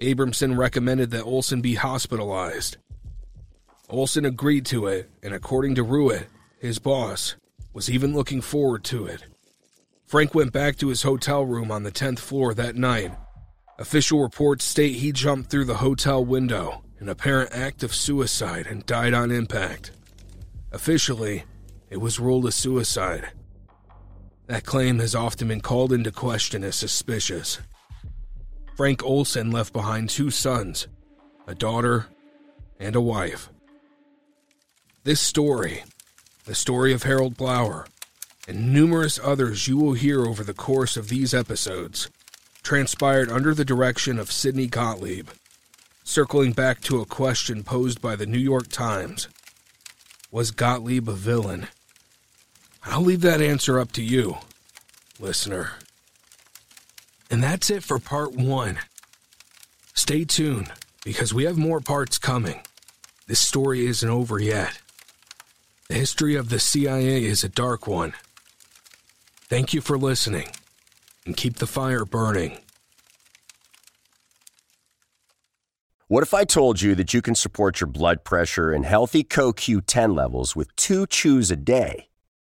Abramson 0.00 0.56
recommended 0.56 1.10
that 1.10 1.24
Olson 1.24 1.60
be 1.60 1.74
hospitalized. 1.74 2.76
Olson 3.88 4.24
agreed 4.24 4.66
to 4.66 4.86
it, 4.86 5.10
and 5.22 5.34
according 5.34 5.74
to 5.74 5.84
Ruwet, 5.84 6.26
his 6.60 6.78
boss, 6.78 7.34
was 7.72 7.90
even 7.90 8.14
looking 8.14 8.40
forward 8.40 8.84
to 8.84 9.06
it. 9.06 9.24
Frank 10.06 10.34
went 10.34 10.52
back 10.52 10.76
to 10.76 10.88
his 10.88 11.02
hotel 11.02 11.44
room 11.44 11.70
on 11.70 11.82
the 11.82 11.92
10th 11.92 12.18
floor 12.18 12.54
that 12.54 12.76
night. 12.76 13.12
Official 13.78 14.22
reports 14.22 14.64
state 14.64 14.96
he 14.96 15.12
jumped 15.12 15.50
through 15.50 15.64
the 15.64 15.76
hotel 15.76 16.24
window, 16.24 16.82
an 16.98 17.08
apparent 17.08 17.52
act 17.52 17.82
of 17.82 17.94
suicide, 17.94 18.66
and 18.66 18.86
died 18.86 19.14
on 19.14 19.30
impact. 19.30 19.90
Officially, 20.72 21.44
it 21.90 21.98
was 21.98 22.20
ruled 22.20 22.46
a 22.46 22.52
suicide. 22.52 23.30
That 24.46 24.64
claim 24.64 24.98
has 24.98 25.14
often 25.14 25.48
been 25.48 25.60
called 25.60 25.92
into 25.92 26.10
question 26.10 26.64
as 26.64 26.76
suspicious. 26.76 27.58
Frank 28.78 29.02
Olson 29.02 29.50
left 29.50 29.72
behind 29.72 30.08
two 30.08 30.30
sons, 30.30 30.86
a 31.48 31.54
daughter, 31.56 32.06
and 32.78 32.94
a 32.94 33.00
wife. 33.00 33.50
This 35.02 35.20
story, 35.20 35.82
the 36.44 36.54
story 36.54 36.92
of 36.92 37.02
Harold 37.02 37.36
Blauer, 37.36 37.88
and 38.46 38.72
numerous 38.72 39.18
others 39.20 39.66
you 39.66 39.76
will 39.78 39.94
hear 39.94 40.24
over 40.24 40.44
the 40.44 40.54
course 40.54 40.96
of 40.96 41.08
these 41.08 41.34
episodes, 41.34 42.08
transpired 42.62 43.32
under 43.32 43.52
the 43.52 43.64
direction 43.64 44.16
of 44.16 44.30
Sidney 44.30 44.68
Gottlieb. 44.68 45.30
Circling 46.04 46.52
back 46.52 46.80
to 46.82 47.00
a 47.00 47.04
question 47.04 47.64
posed 47.64 48.00
by 48.00 48.14
the 48.14 48.26
New 48.26 48.38
York 48.38 48.68
Times 48.68 49.26
Was 50.30 50.52
Gottlieb 50.52 51.08
a 51.08 51.14
villain? 51.14 51.66
I'll 52.84 53.02
leave 53.02 53.22
that 53.22 53.40
answer 53.40 53.80
up 53.80 53.90
to 53.94 54.04
you, 54.04 54.36
listener. 55.18 55.72
And 57.30 57.42
that's 57.42 57.70
it 57.70 57.82
for 57.82 57.98
part 57.98 58.32
one. 58.32 58.78
Stay 59.94 60.24
tuned 60.24 60.72
because 61.04 61.34
we 61.34 61.44
have 61.44 61.58
more 61.58 61.80
parts 61.80 62.18
coming. 62.18 62.60
This 63.26 63.40
story 63.40 63.86
isn't 63.86 64.08
over 64.08 64.38
yet. 64.38 64.80
The 65.88 65.94
history 65.94 66.36
of 66.36 66.48
the 66.48 66.58
CIA 66.58 67.24
is 67.24 67.44
a 67.44 67.48
dark 67.48 67.86
one. 67.86 68.14
Thank 69.48 69.74
you 69.74 69.80
for 69.80 69.98
listening 69.98 70.48
and 71.26 71.36
keep 71.36 71.56
the 71.56 71.66
fire 71.66 72.04
burning. 72.04 72.58
What 76.06 76.22
if 76.22 76.32
I 76.32 76.44
told 76.44 76.80
you 76.80 76.94
that 76.94 77.12
you 77.12 77.20
can 77.20 77.34
support 77.34 77.80
your 77.80 77.88
blood 77.88 78.24
pressure 78.24 78.72
and 78.72 78.86
healthy 78.86 79.22
CoQ10 79.22 80.16
levels 80.16 80.56
with 80.56 80.74
two 80.74 81.06
chews 81.06 81.50
a 81.50 81.56
day? 81.56 82.07